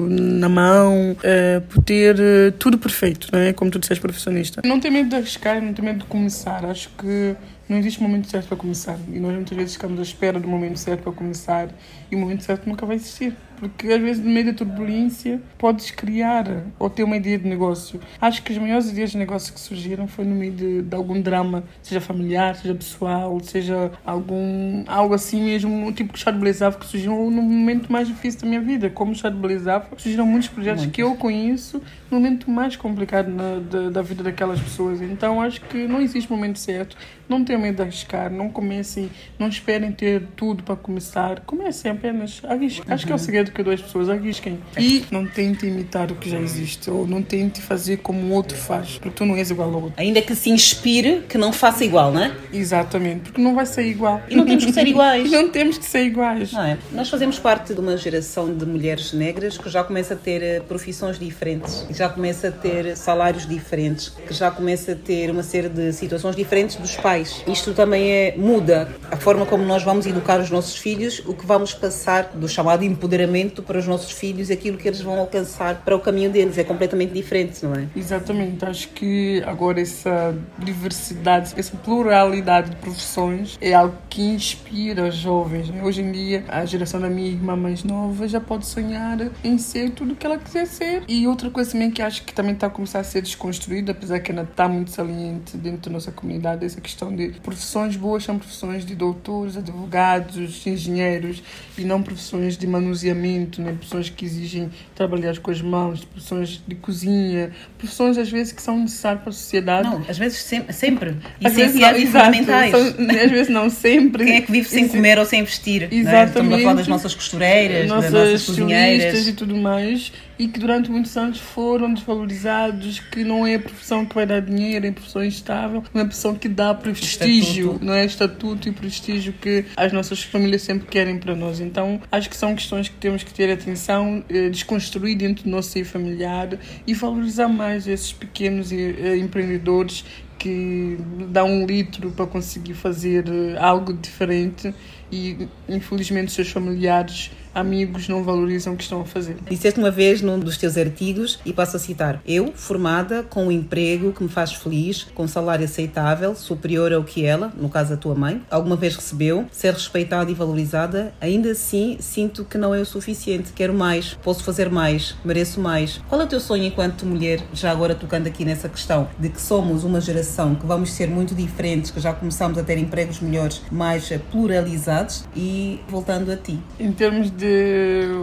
[0.10, 3.54] na mão, eh, por ter eh, tudo perfeito, não é?
[3.54, 4.62] Como tu disseste, profissionista.
[4.64, 6.66] Não ter medo de arriscar, não ter medo de começar.
[6.66, 7.36] Acho que
[7.68, 8.98] não existe momento certo para começar.
[9.12, 11.70] E nós muitas vezes ficamos à espera do momento certo para começar
[12.12, 13.36] e o momento certo nunca vai existir.
[13.70, 16.46] Porque às vezes, no meio da turbulência, podes criar
[16.80, 18.00] ou ter uma ideia de negócio.
[18.20, 21.22] Acho que as maiores ideias de negócio que surgiram foi no meio de, de algum
[21.22, 26.78] drama, seja familiar, seja pessoal, seja algum algo assim mesmo, tipo o chá de Blazava,
[26.78, 28.90] que surgiu no momento mais difícil da minha vida.
[28.90, 33.30] Como o chá de Blazava, surgiram muitos projetos que eu conheço no momento mais complicado
[33.30, 35.02] na, da, da vida daquelas pessoas.
[35.02, 36.96] Então acho que não existe momento certo.
[37.28, 39.10] Não tenham medo de arriscar, não comecem,
[39.40, 41.40] não esperem ter tudo para começar.
[41.42, 42.94] Comecem apenas, arrisquem.
[42.94, 44.60] Acho que é o segredo que às pessoas, arrisquem.
[44.78, 48.58] E não tente imitar o que já existe, ou não tente fazer como o outro
[48.58, 49.94] faz, porque tu não és igual ao outro.
[49.98, 52.36] Ainda que se inspire, que não faça igual, não é?
[52.52, 54.22] Exatamente, porque não vai ser igual.
[54.30, 55.32] E não temos que ser iguais.
[55.32, 56.52] não temos que ser iguais.
[56.52, 56.78] Não é?
[56.92, 60.60] Nós fazemos parte de uma geração de mulheres negras que já começa a ter eh,
[60.60, 65.44] profissões diferentes, que já começa a ter salários diferentes, que já começa a ter uma
[65.44, 67.44] série de situações diferentes dos pais.
[67.48, 71.46] Isto também é, muda a forma como nós vamos educar os nossos filhos, o que
[71.46, 75.96] vamos passar do chamado empoderamento para os nossos filhos, aquilo que eles vão alcançar para
[75.96, 76.58] o caminho deles.
[76.58, 77.88] É completamente diferente, não é?
[77.96, 85.16] Exatamente, acho que agora essa diversidade, essa pluralidade de profissões é algo que inspira os
[85.16, 85.70] jovens.
[85.70, 85.84] né?
[85.84, 89.92] Hoje em dia, a geração da minha irmã mais nova já pode sonhar em ser
[89.92, 91.04] tudo o que ela quiser ser.
[91.08, 94.20] E outra coisa também que acho que também está a começar a ser desconstruída, apesar
[94.20, 98.38] que ainda está muito saliente dentro da nossa comunidade, essa questão de profissões boas são
[98.38, 101.44] profissões de doutores, advogados, engenheiros
[101.78, 103.23] e não profissões de manuseamento,
[103.62, 103.72] né?
[103.72, 108.80] profissões que exigem trabalhar com as mãos, profissões de cozinha, profissões às vezes que são
[108.80, 109.90] necessárias para a sociedade.
[109.90, 111.16] Não, às vezes sem- sempre.
[111.44, 114.26] Às vezes Essenciais não, e exato, são- às vezes não sempre.
[114.26, 115.82] Quem é que vive sem Isso- comer ou sem vestir?
[115.82, 115.90] não é?
[115.90, 116.78] Estamos a falar Exatamente.
[116.78, 119.28] das nossas costureiras, nossas das nossas cozinheiras.
[119.28, 124.06] e tudo mais e que durante muitos anos foram desvalorizados que não é a profissão
[124.06, 127.66] que vai dar dinheiro é a profissão estável não é a profissão que dá prestígio
[127.68, 127.86] Estatuto.
[127.86, 132.30] não é estatuto e prestígio que as nossas famílias sempre querem para nós então acho
[132.30, 136.50] que são questões que temos que ter atenção eh, desconstruir dentro do nosso seio familiar
[136.86, 140.04] e valorizar mais esses pequenos eh, empreendedores
[140.44, 140.98] que
[141.30, 144.76] dão um litro para conseguir fazer eh, algo diferente
[145.10, 149.38] e infelizmente seus familiares, amigos não valorizam o que estão a fazer.
[149.50, 153.52] Disseste uma vez num dos teus artigos, e passo a citar: Eu, formada, com um
[153.52, 157.94] emprego que me faz feliz, com um salário aceitável, superior ao que ela, no caso
[157.94, 162.74] a tua mãe, alguma vez recebeu, ser respeitada e valorizada, ainda assim sinto que não
[162.74, 163.52] é o suficiente.
[163.54, 166.02] Quero mais, posso fazer mais, mereço mais.
[166.10, 169.42] Qual é o teu sonho enquanto mulher, já agora tocando aqui nessa questão, de que
[169.42, 173.62] somos uma geração que vamos ser muito diferentes, que já começamos a ter empregos melhores,
[173.72, 175.26] mais pluralizados?
[175.36, 176.60] E voltando a ti.
[176.80, 177.43] Em termos de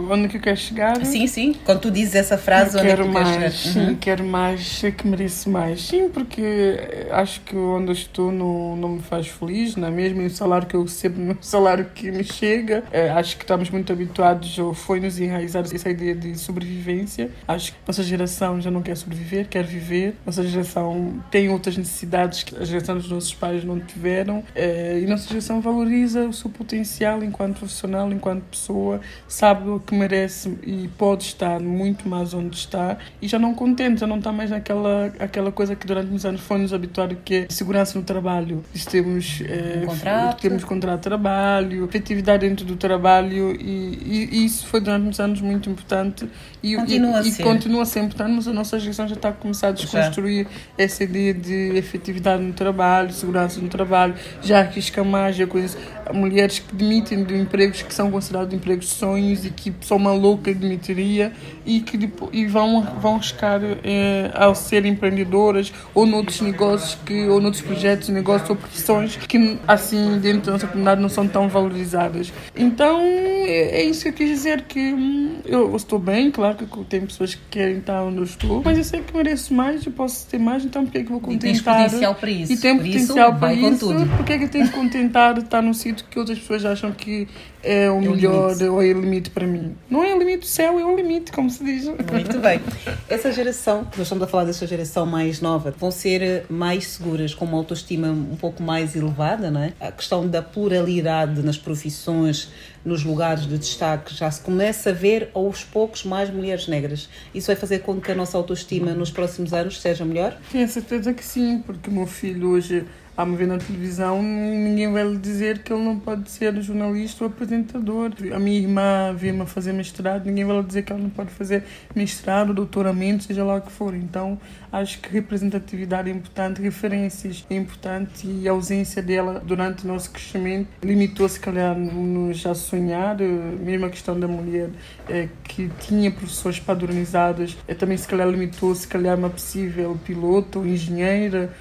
[0.09, 1.55] onde que eu quero chegar, Sim, sim.
[1.65, 3.87] Quando tu dizes essa frase, eu onde é que quero tu queres mais, chegar?
[3.87, 3.95] Uhum.
[3.95, 5.81] quero mais, sei que mereço mais.
[5.81, 10.21] Sim, porque acho que onde eu estou não, não me faz feliz, não é mesmo?
[10.21, 12.83] E o salário que eu recebo não é o salário que me chega.
[12.91, 17.29] Eh, acho que estamos muito habituados, ou foi-nos enraizar essa ideia de sobrevivência.
[17.47, 20.15] Acho que nossa geração já não quer sobreviver, quer viver.
[20.25, 24.43] Nossa geração tem outras necessidades que a geração dos nossos pais não tiveram.
[24.55, 29.95] Eh, e nossa geração valoriza o seu potencial enquanto profissional, enquanto pessoa, sabe o que
[29.95, 34.31] merece e pode estar muito mais onde está e já não contente, já não está
[34.31, 38.63] mais naquela aquela coisa que durante muitos anos foi-nos habituado que é segurança no trabalho.
[38.89, 40.41] Temos, eh, Um contrato.
[40.41, 45.41] temos contrato de trabalho, efetividade dentro do trabalho e, e isso foi durante muitos anos
[45.41, 46.27] muito importante
[46.61, 47.43] e, Continua a e, e ser.
[47.43, 50.47] continua a ser importante, mas a nossa geração já está a começar a desconstruir
[50.77, 54.67] essa ideia de efetividade no trabalho, segurança no trabalho, já
[55.05, 55.77] mais, já conheço
[56.13, 60.53] mulheres que demitem de empregos que são considerados empregos sonhos e que sou uma louca
[60.53, 61.33] de mentiria
[61.65, 67.27] e que depois, e vão, vão chegar é, ao ser empreendedoras ou noutros negócios que,
[67.27, 71.49] ou noutros projetos, negócios ou profissões que assim dentro da nossa comunidade não são tão
[71.49, 72.31] valorizadas.
[72.55, 76.83] Então é, é isso que eu quis dizer que hum, eu estou bem, claro que
[76.85, 79.91] tem pessoas que querem estar onde eu estou, mas eu sei que mereço mais, eu
[79.91, 81.49] posso ter mais, então por que é que vou contentar?
[81.49, 82.53] E tens potencial para isso.
[82.53, 83.87] E tem potencial para isso,
[84.17, 86.91] por que é que eu tenho que contentar estar num sítio que outras pessoas acham
[86.91, 87.27] que
[87.63, 89.75] é o é melhor o ou é o limite para mim?
[89.89, 91.85] Não é o limite do céu, é o limite, como se diz.
[91.85, 92.59] Muito bem.
[93.07, 97.45] Essa geração, nós estamos a falar dessa geração mais nova, vão ser mais seguras, com
[97.45, 99.73] uma autoestima um pouco mais elevada, não é?
[99.79, 102.49] A questão da pluralidade nas profissões,
[102.83, 107.09] nos lugares de destaque, já se começa a ver aos poucos mais mulheres negras.
[107.33, 110.37] Isso vai fazer com que a nossa autoestima nos próximos anos seja melhor?
[110.51, 112.85] Tenho certeza que sim, porque o meu filho hoje
[113.21, 117.23] a me ver na televisão, ninguém vai lhe dizer que ele não pode ser jornalista
[117.23, 118.11] ou apresentador.
[118.33, 121.63] A minha irmã vê-me fazer mestrado, ninguém vai lhe dizer que ela não pode fazer
[121.95, 123.93] mestrado, doutoramento, seja lá o que for.
[123.93, 124.39] Então,
[124.71, 130.09] acho que representatividade é importante, referências é importante e a ausência dela durante o nosso
[130.11, 133.21] crescimento limitou, se calhar, nos a sonhar.
[133.21, 133.25] Eh,
[133.59, 134.69] mesmo a questão da mulher
[135.07, 140.59] é, que tinha professores padronizados, é, também, se calhar, limitou, se calhar, uma possível piloto
[140.59, 141.53] ou engenheira,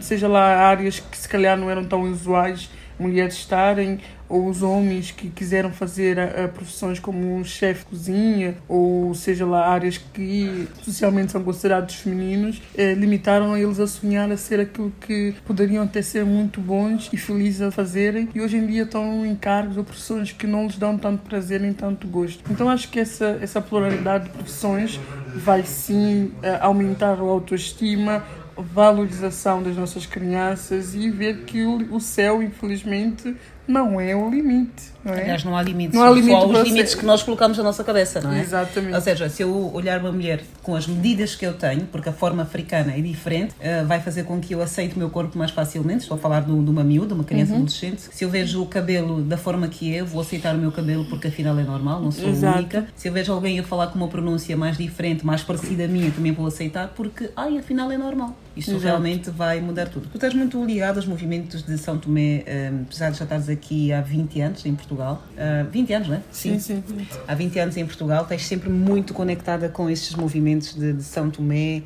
[0.00, 5.12] seja lá áreas que se calhar não eram tão usuais mulheres estarem, ou os homens
[5.12, 10.66] que quiseram fazer a, a profissões como chefe de cozinha, ou seja lá, áreas que
[10.82, 16.02] socialmente são considerados femininos, eh, limitaram eles a sonhar a ser aquilo que poderiam até
[16.02, 19.84] ser muito bons e felizes a fazerem, e hoje em dia estão em cargos ou
[19.84, 22.42] profissões que não lhes dão tanto prazer nem tanto gosto.
[22.50, 24.98] Então acho que essa, essa pluralidade de profissões
[25.36, 28.24] vai sim eh, aumentar a autoestima,
[28.56, 33.36] valorização das nossas crianças e ver que o, céu, infelizmente,
[33.66, 34.96] não é o limite.
[35.06, 35.22] Não é?
[35.22, 35.94] Aliás, não há limites.
[35.94, 36.98] Não há limite Só os limites ser.
[36.98, 38.40] que nós colocamos na nossa cabeça, não é?
[38.40, 38.94] Exatamente.
[38.94, 42.12] Ou seja, se eu olhar uma mulher com as medidas que eu tenho, porque a
[42.12, 45.52] forma africana é diferente, uh, vai fazer com que eu aceite o meu corpo mais
[45.52, 46.02] facilmente.
[46.02, 47.58] Estou a falar de, de uma miúda, uma criança uhum.
[47.58, 48.02] adolescente.
[48.10, 51.28] Se eu vejo o cabelo da forma que é, vou aceitar o meu cabelo porque
[51.28, 52.58] afinal é normal, não sou Exato.
[52.58, 52.88] única.
[52.96, 56.10] Se eu vejo alguém a falar com uma pronúncia mais diferente, mais parecida à minha,
[56.10, 58.36] também vou aceitar porque, ai, afinal é normal.
[58.56, 58.84] Isto Exato.
[58.86, 60.08] realmente vai mudar tudo.
[60.08, 63.48] Tu estás muito ligado aos movimentos de São Tomé, um, eh, apesar de já estares
[63.56, 65.22] aqui há 20 anos em Portugal.
[65.32, 66.20] Uh, 20 anos, não é?
[66.30, 66.82] Sim, sim.
[66.86, 67.06] sim.
[67.26, 71.30] Há 20 anos em Portugal, estás sempre muito conectada com estes movimentos de, de São
[71.30, 71.82] Tomé,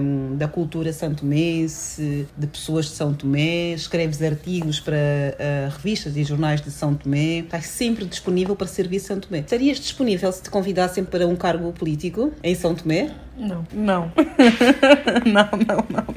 [0.00, 6.24] um, da cultura santomense, de pessoas de São Tomé, escreves artigos para uh, revistas e
[6.24, 9.40] jornais de São Tomé, estás sempre disponível para servir São Tomé.
[9.40, 13.10] Estarias disponível se te convidassem para um cargo político em São Tomé?
[13.36, 13.66] Não.
[13.72, 14.12] Não.
[15.26, 16.14] não, não, não.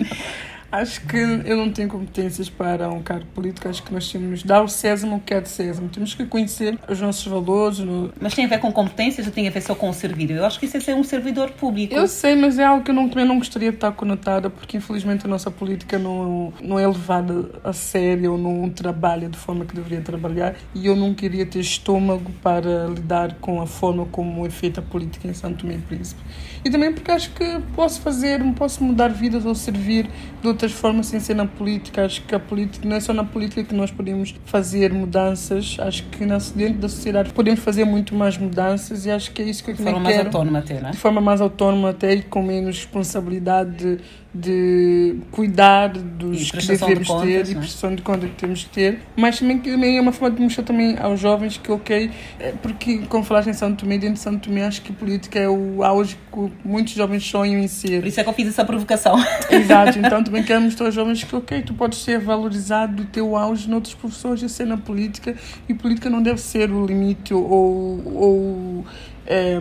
[0.72, 3.68] Acho que eu não tenho competências para um cargo político.
[3.68, 5.84] Acho que nós temos dar o César o que é de César.
[5.92, 7.80] Temos que conhecer os nossos valores.
[7.80, 8.12] No...
[8.20, 10.32] Mas tem a ver com competências ou tem a ver só com o servir?
[10.32, 11.94] Eu acho que isso é ser um servidor público.
[11.94, 14.78] Eu sei, mas é algo que eu não, também não gostaria de estar conotada, porque
[14.78, 19.66] infelizmente a nossa política não, não é levada a sério ou não trabalha de forma
[19.66, 20.56] que deveria trabalhar.
[20.74, 24.84] E eu não queria ter estômago para lidar com a forma como é feita a
[24.84, 26.22] política em Santo Tomé e Príncipe.
[26.64, 30.08] E também porque acho que posso fazer, posso mudar vidas ou servir
[30.42, 32.06] de outras formas sem ser na política.
[32.06, 35.78] Acho que a política não é só na política que nós podemos fazer mudanças.
[35.80, 39.64] Acho que dentro da sociedade podemos fazer muito mais mudanças e acho que é isso
[39.64, 40.92] que eu De forma mais autónoma até, não é?
[40.92, 44.00] De forma mais autónoma até e com menos responsabilidade
[44.34, 47.56] de cuidar dos que devemos de ter e é?
[47.56, 50.64] prestação de conta que temos que ter, mas também, também é uma forma de mostrar
[50.64, 52.10] também aos jovens que, ok,
[52.40, 55.50] é, porque como falaste em São Tomé, dentro de São Tomé, acho que política é
[55.50, 58.00] o auge que muitos jovens sonham em ser.
[58.00, 59.16] Por isso é que eu fiz essa provocação.
[59.52, 63.36] Exato, então também quero mostrar aos jovens que, ok, tu podes ser valorizado do teu
[63.36, 65.36] auge noutros professores a ser na política
[65.68, 68.86] e política não deve ser o limite ou, ou
[69.28, 69.58] é,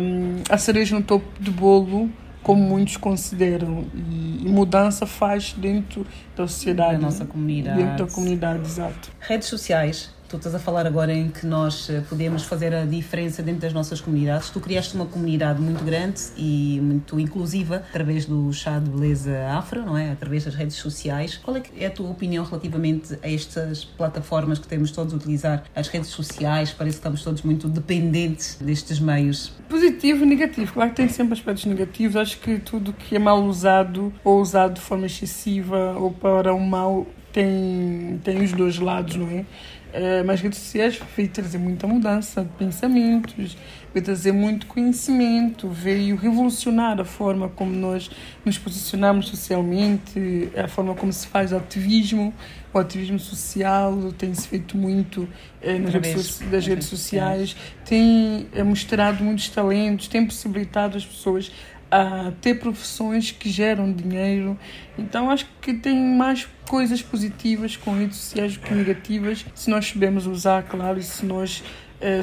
[0.49, 2.09] a cereja no topo do bolo
[2.43, 3.84] como muitos consideram.
[3.95, 6.97] E, mudança faz dentro da sociedade.
[6.97, 7.82] Da nossa comunidade.
[7.82, 9.11] Dentro da comunidade, exato.
[9.20, 13.43] Redes sociais Tu estás a falar agora em que nós eh, podemos fazer a diferença
[13.43, 14.49] dentro das nossas comunidades.
[14.49, 19.85] Tu criaste uma comunidade muito grande e muito inclusiva através do chá de beleza afro,
[19.85, 20.12] não é?
[20.12, 21.37] Através das redes sociais.
[21.37, 25.64] Qual é, é a tua opinião relativamente a estas plataformas que temos todos a utilizar?
[25.74, 29.53] As redes sociais, parece que estamos todos muito dependentes destes meios.
[29.68, 30.72] Positivo e negativo.
[30.72, 32.14] Claro que tem sempre aspectos negativos.
[32.14, 36.61] Acho que tudo que é mal usado ou usado de forma excessiva ou para o
[36.61, 39.45] mal tem, tem os dois lados, não é?
[39.91, 43.57] Uh, mas redes sociais veio trazer muita mudança de pensamentos,
[43.93, 48.09] veio trazer muito conhecimento, veio revolucionar a forma como nós
[48.45, 52.32] nos posicionamos socialmente, a forma como se faz ativismo.
[52.72, 55.28] O ativismo social tem-se feito muito
[55.61, 61.51] eh, nas redes, das redes sociais, tem eh, mostrado muitos talentos, tem possibilitado as pessoas
[61.91, 64.59] a ter profissões que geram dinheiro.
[64.97, 69.86] Então acho que tem mais coisas positivas com redes sociais do que negativas, se nós
[69.86, 71.62] soubermos usar, claro, e se nós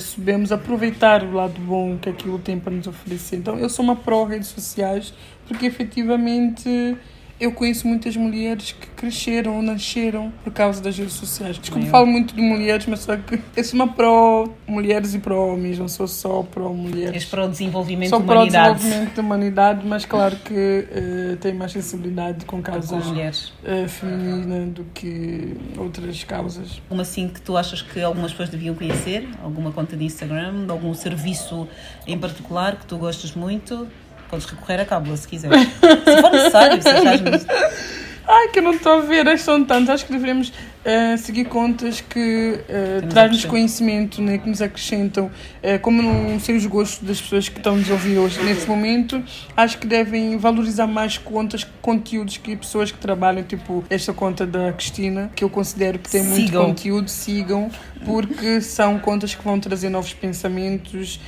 [0.01, 3.35] sabemos aproveitar o lado bom que aquilo tem para nos oferecer.
[3.35, 5.13] Então eu sou uma pró redes sociais
[5.47, 6.97] porque efetivamente
[7.39, 11.57] eu conheço muitas mulheres que cresceram ou nasceram por causa das redes sociais.
[11.57, 15.87] Desculpa, eu falo muito de mulheres, mas só que sou uma pró-mulheres e pró-homens, não
[15.87, 17.13] sou só pró-mulheres.
[17.13, 18.51] És pró-desenvolvimento da humanidade.
[18.51, 24.73] Sou pró-desenvolvimento da humanidade, mas claro que uh, tenho mais sensibilidade com causas uh, femininas
[24.73, 26.81] do que outras causas.
[26.89, 29.27] Uma assim que tu achas que algumas pessoas deviam conhecer?
[29.43, 30.65] Alguma conta de Instagram?
[30.69, 31.67] Algum serviço
[32.07, 33.87] em particular que tu gostas muito?
[34.29, 35.59] Podes recorrer a cábula se quiseres.
[35.61, 37.45] se for necessário, se achares.
[38.29, 39.89] Ai, que eu não estou a ver, são tantas.
[39.89, 45.79] Acho que devemos uh, seguir contas que uh, trazem-nos conhecimento, né, que nos acrescentam, uh,
[45.81, 49.23] como não sei os gostos das pessoas que estão nos ouvir hoje nesse momento,
[49.55, 54.73] acho que devem valorizar mais contas, conteúdos que pessoas que trabalham, tipo esta conta da
[54.73, 56.33] Cristina, que eu considero que tem sigam.
[56.33, 57.71] muito conteúdo, sigam,
[58.05, 61.19] porque são contas que vão trazer novos pensamentos,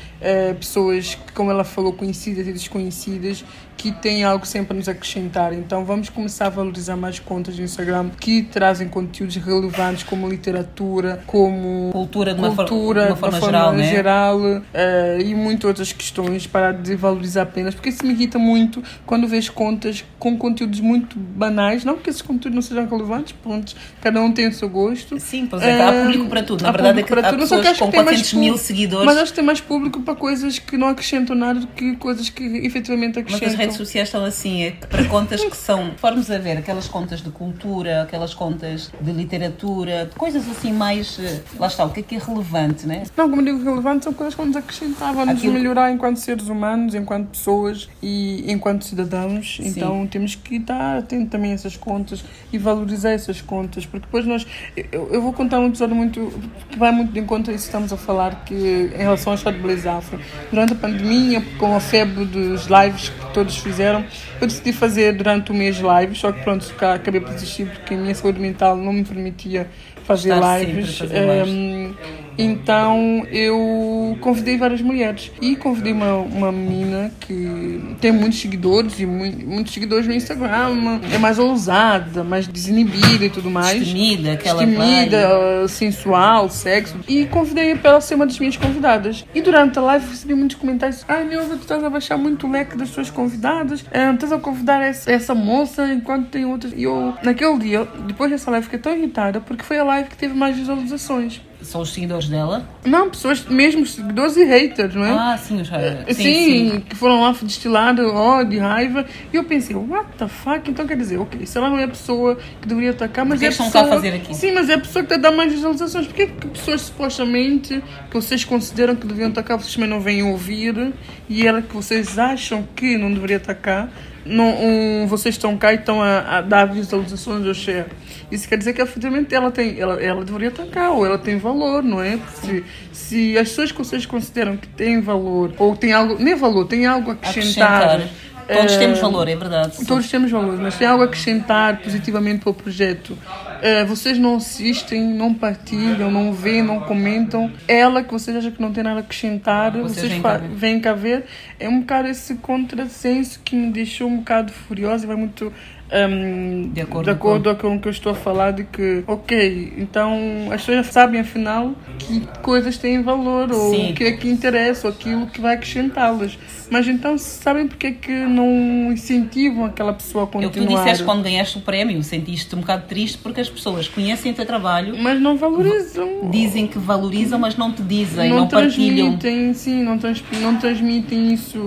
[0.59, 3.43] pessoas que, como ela falou, conhecidas e desconhecidas,
[3.79, 5.53] que têm algo sempre a nos acrescentar.
[5.53, 11.23] Então vamos começar a valorizar mais contas no Instagram que trazem conteúdos relevantes como literatura,
[11.25, 15.21] como cultura de uma, cultura, for, de uma forma, uma forma geral, geral né?
[15.21, 20.03] e muitas outras questões para desvalorizar apenas, porque isso me irrita muito quando vejo contas
[20.19, 24.49] com conteúdos muito banais, não que esses conteúdos não sejam relevantes, pronto, cada um tem
[24.49, 25.17] o seu gosto.
[25.21, 27.91] Sim, pois é, há público para tudo, na verdade é que há pessoas que com
[27.91, 29.05] 400 mil seguidores.
[29.05, 32.29] Mas acho que tem mais público para coisas que não acrescentam nada do que coisas
[32.29, 33.47] que efetivamente acrescentam.
[33.47, 36.87] Mas as redes sociais estão assim, é para contas que são, formos a ver, aquelas
[36.87, 41.19] contas de cultura, aquelas contas de literatura, literatura, coisas assim mais.
[41.19, 43.03] Eh, lá está, o que é que é relevante, né?
[43.15, 45.53] Não, como digo, relevante são coisas que nos acrescentavam, nos Aquilo...
[45.53, 49.57] melhorar enquanto seres humanos, enquanto pessoas e enquanto cidadãos.
[49.57, 49.67] Sim.
[49.67, 54.25] Então temos que estar atentos também a essas contas e valorizar essas contas, porque depois
[54.25, 54.45] nós.
[54.91, 56.31] Eu, eu vou contar um episódio muito.
[56.69, 59.37] Que vai muito de encontro a isso que estamos a falar, que em relação ao
[59.37, 60.19] estado de Blaze Afro.
[60.49, 64.03] Durante a pandemia, com a febre dos lives que todos fizeram,
[64.39, 67.97] eu decidi fazer durante o mês lives, só que pronto, acabei por desistir porque a
[67.97, 69.67] minha saúde mental não me permitia
[70.03, 70.97] fazer Estar lives.
[70.97, 71.43] Fazer.
[71.45, 71.93] Um,
[72.41, 79.05] então eu convidei várias mulheres e convidei uma, uma menina que tem muitos seguidores e
[79.05, 83.79] muito, muitos seguidores no Instagram, é mais ousada, mais desinibida e tudo mais.
[83.79, 86.95] Destemida, aquela Destemida, sensual, sexo.
[87.07, 89.25] E convidei para ela ser uma das minhas convidadas.
[89.33, 92.51] E durante a live recebi muitos comentários: Ai, Neuza, tu estás a baixar muito o
[92.51, 96.73] leque das tuas convidadas, é, estás a convidar essa, essa moça enquanto tem outras.
[96.73, 100.17] E eu, naquele dia, depois dessa live, fiquei tão irritada porque foi a live que
[100.17, 101.41] teve mais visualizações.
[101.69, 102.67] São os seguidores dela?
[102.83, 105.11] Não, pessoas mesmo, seguidores e haters, não é?
[105.11, 106.17] Ah, sim, os haters.
[106.17, 109.05] Sim, sim, sim, que foram lá destilar ódio, raiva.
[109.31, 110.67] E eu pensei, what the fuck?
[110.67, 113.45] Então quer dizer, ok, se ela não é a pessoa que deveria atacar, mas Porque
[113.45, 113.83] é a pessoa...
[113.83, 114.33] a fazer aqui?
[114.33, 116.07] Sim, mas é a pessoa que está a dar mais visualizações.
[116.07, 120.91] Porquê que pessoas supostamente que vocês consideram que deviam atacar, vocês também não vêm ouvir?
[121.29, 123.91] E ela que vocês acham que não deveria atacar,
[124.25, 127.85] não, um, vocês estão cá e estão a, a dar visualizações ao share.
[128.31, 131.83] Isso quer dizer que efetivamente ela tem, ela, ela deveria atacar, ou ela tem valor,
[131.83, 132.19] não é?
[132.35, 136.65] Se, se as pessoas que vocês consideram que têm valor, ou tem algo, nem valor,
[136.65, 137.95] tem algo a acrescentar.
[137.95, 139.85] acrescentar Todos temos eh, valor, é verdade.
[139.85, 143.11] Todos temos valor, mas tem algo a acrescentar positivamente para o projeto.
[143.11, 147.51] Uh, vocês não assistem, não partilham, não veem, não comentam.
[147.67, 151.25] Ela que vocês acham que não tem nada a acrescentar, vocês, vocês vêm cá ver.
[151.59, 155.53] É um bocado esse contrassenso que me deixou um bocado furiosa e vai muito
[155.91, 157.61] um, de acordo, de acordo com...
[157.61, 161.73] com o que eu estou a falar, de que, ok, então as pessoas sabem afinal
[161.97, 166.37] que coisas têm valor, ou o que é que interessa, ou aquilo que vai acrescentá-las.
[166.69, 170.45] Mas então sabem porque é que não incentivam aquela pessoa a continuar?
[170.45, 173.49] É o que tu disseste quando ganhaste o prémio, sentiste um bocado triste porque as
[173.49, 176.29] pessoas conhecem o teu trabalho, mas não valorizam.
[176.29, 179.17] Dizem que valorizam, mas não te dizem, não, não partilham.
[179.53, 181.59] Sim, não, trans, não transmitem isso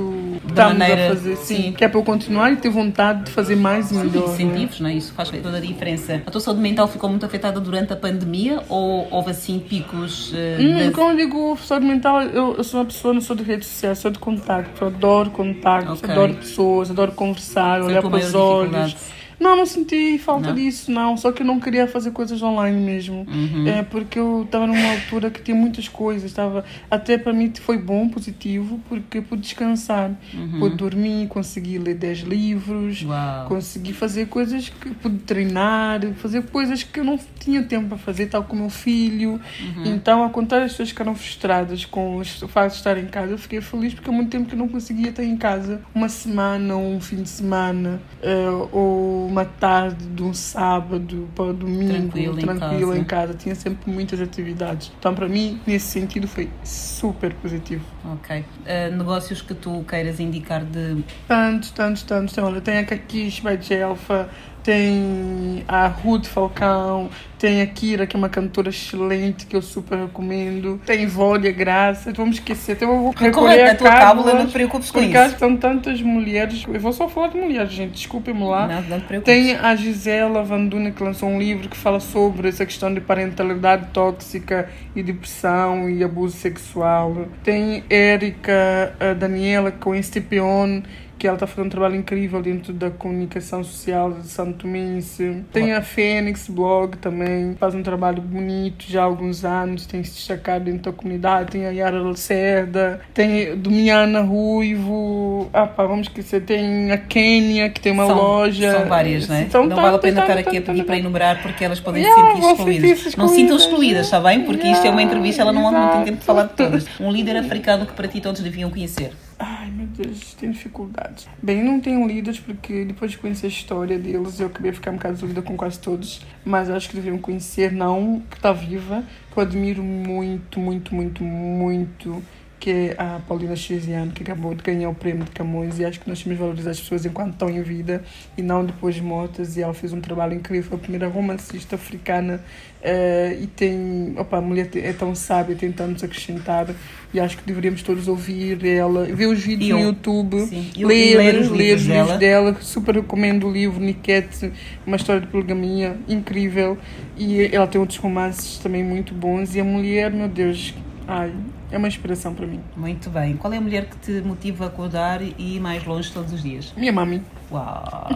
[0.54, 3.30] da maneira, a fazer, sim, sim, que é para eu continuar e ter vontade de
[3.30, 4.94] fazer mais e melhor incentivos, não é?
[4.94, 6.22] isso faz toda a diferença.
[6.26, 10.32] A tua saúde mental ficou muito afetada durante a pandemia ou houve assim picos?
[10.32, 13.42] Uh, hum, Como eu digo, saúde mental, eu, eu, sou uma pessoa, não sou de
[13.42, 16.10] redes sociais, sou de contacto, eu adoro contacto, okay.
[16.10, 18.96] adoro pessoas, adoro conversar, Foi olhar para os olhos.
[19.42, 20.54] Não, não senti falta Não?
[20.54, 21.16] disso, não.
[21.16, 23.26] Só que eu não queria fazer coisas online mesmo.
[23.28, 23.66] Uhum.
[23.66, 26.30] É porque eu estava numa altura que tinha muitas coisas.
[26.30, 30.12] Estava até para mim foi bom, positivo, porque eu pude descansar,
[30.60, 33.08] pude dormir, consegui ler 10 livros, Uhum.
[33.10, 33.48] Uau.
[33.48, 38.26] consegui fazer coisas que pude treinar, fazer coisas que eu não tinha tempo para fazer,
[38.26, 39.32] tal como o meu filho.
[39.60, 39.84] Uhum.
[39.86, 43.32] Então, ao contrário, as pessoas ficaram frustradas com o fato de estar em casa.
[43.32, 46.08] Eu fiquei feliz porque há muito tempo que eu não conseguia estar em casa uma
[46.08, 51.52] semana ou um fim de semana eh, ou uma tarde de um sábado para o
[51.52, 53.00] domingo Tranquilo em tranquilo casa.
[53.00, 53.34] em casa.
[53.34, 54.92] Tinha sempre muitas atividades.
[54.98, 57.84] Então, para mim, nesse sentido, foi super positivo.
[58.04, 58.44] Ok.
[58.66, 61.02] Ah, negócios que tu queiras indicar de.
[61.26, 62.34] Tantos, tantos, tantos.
[62.34, 64.28] Tem, olha, tem a Kakish by Jelfa,
[64.62, 69.98] tem a Ruth Falcão, tem a Kira, que é uma cantora excelente, que eu super
[69.98, 70.80] recomendo.
[70.86, 72.76] Tem Vólia Graça, vamos esquecer.
[72.76, 75.38] Então eu vou recolher Correto, a cábula, não te preocupes com Porque isso.
[75.38, 76.64] são tantas mulheres.
[76.72, 78.68] Eu vou só falar de mulheres, gente, desculpem-me lá.
[78.68, 79.34] Não, não te preocupes.
[79.34, 83.00] Tem a Gisela Van Dune que lançou um livro que fala sobre essa questão de
[83.00, 87.26] parentalidade tóxica e depressão e abuso sexual.
[87.42, 90.82] Tem Érica a Daniela com Estepeon,
[91.22, 95.44] que ela está fazendo um trabalho incrível dentro da comunicação social de Santo Tomense.
[95.52, 100.14] Tem a Fênix Blog também, faz um trabalho bonito já há alguns anos, tem se
[100.14, 101.52] destacado dentro da comunidade.
[101.52, 107.80] Tem a Yara Lacerda, tem Domiana Ruivo, ah pá, vamos esquecer, tem a Kênia, que
[107.80, 108.72] tem uma são, loja.
[108.72, 109.48] São várias, não é?
[109.48, 112.34] São não vale a pena estar tantas, aqui pedir para enumerar porque elas podem Yeah,
[112.34, 113.16] se sentir excluídas.
[113.16, 114.42] Não sintam excluídas, está bem?
[114.42, 116.84] Porque isto é uma entrevista, ela não, não tem tempo de falar de todas.
[116.98, 119.12] Um líder africano que para ti todos deviam conhecer.
[119.44, 121.26] Ai meu Deus, tenho dificuldades.
[121.42, 124.94] Bem, não tenho lidos porque depois de conhecer a história deles eu acabei ficar um
[124.94, 126.24] bocado dúvida com quase todos.
[126.44, 131.24] Mas acho que deveriam conhecer, não que está viva, que eu admiro muito, muito, muito,
[131.24, 132.22] muito,
[132.62, 135.80] que é a Paulina Chiesiano, que acabou de ganhar o prêmio de Camões.
[135.80, 138.04] E acho que nós temos de valorizar as pessoas enquanto estão em vida
[138.38, 139.56] e não depois de mortas.
[139.56, 142.40] E ela fez um trabalho incrível, foi a primeira romancista africana.
[142.84, 146.68] eh, e tem, opa, a mulher é tão sábia, tem tantos acrescentar.
[147.14, 150.70] E acho que deveríamos todos ouvir ela, ver os vídeos E no eu- YouTube, Sim.
[150.76, 152.00] Ler, ler os livros os dela.
[152.02, 152.56] livros dela.
[152.60, 154.52] Super recomendo o livro Niquete,
[154.86, 156.76] uma história de poligamia incrível.
[157.16, 159.54] E ela tem outros romances também muito bons.
[159.56, 160.74] E a mulher, meu Deus,
[161.12, 161.32] ai,
[161.70, 162.60] é uma inspiração para mim.
[162.76, 163.36] Muito bem.
[163.36, 166.42] Qual é a mulher que te motiva a acordar e ir mais longe todos os
[166.42, 166.72] dias?
[166.76, 167.22] Minha mami.
[167.50, 168.08] Uau!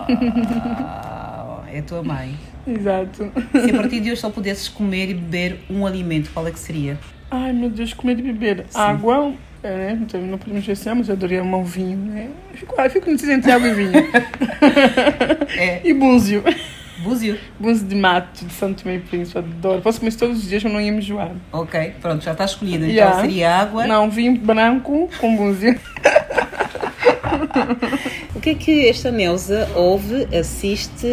[1.68, 2.34] É a tua mãe.
[2.66, 3.30] Exato.
[3.52, 6.58] Se a partir de hoje só pudesses comer e beber um alimento, qual é que
[6.58, 6.98] seria?
[7.30, 8.64] Ai, meu Deus, comer e beber.
[8.74, 9.98] Água, é, né?
[10.00, 12.30] Então, não podemos esquecer, mas eu adoraria um vinho, né?
[12.52, 13.92] Eu Fico, ai, fico indeciso entre água e vinho.
[15.58, 16.42] É e búzio.
[17.02, 17.38] Búzio.
[17.58, 19.80] Búzio de mato, de Santo Tomé e Príncipe, adoro.
[19.82, 21.30] Posso comer isso todos os dias, mas não ia me enjoar.
[21.52, 22.84] Ok, pronto, já está escolhida.
[22.84, 23.20] Então Yeah.
[23.20, 23.86] seria água.
[23.86, 25.78] Não, vinho branco com búzio.
[28.34, 31.06] O que é que esta Neuza ouve, assiste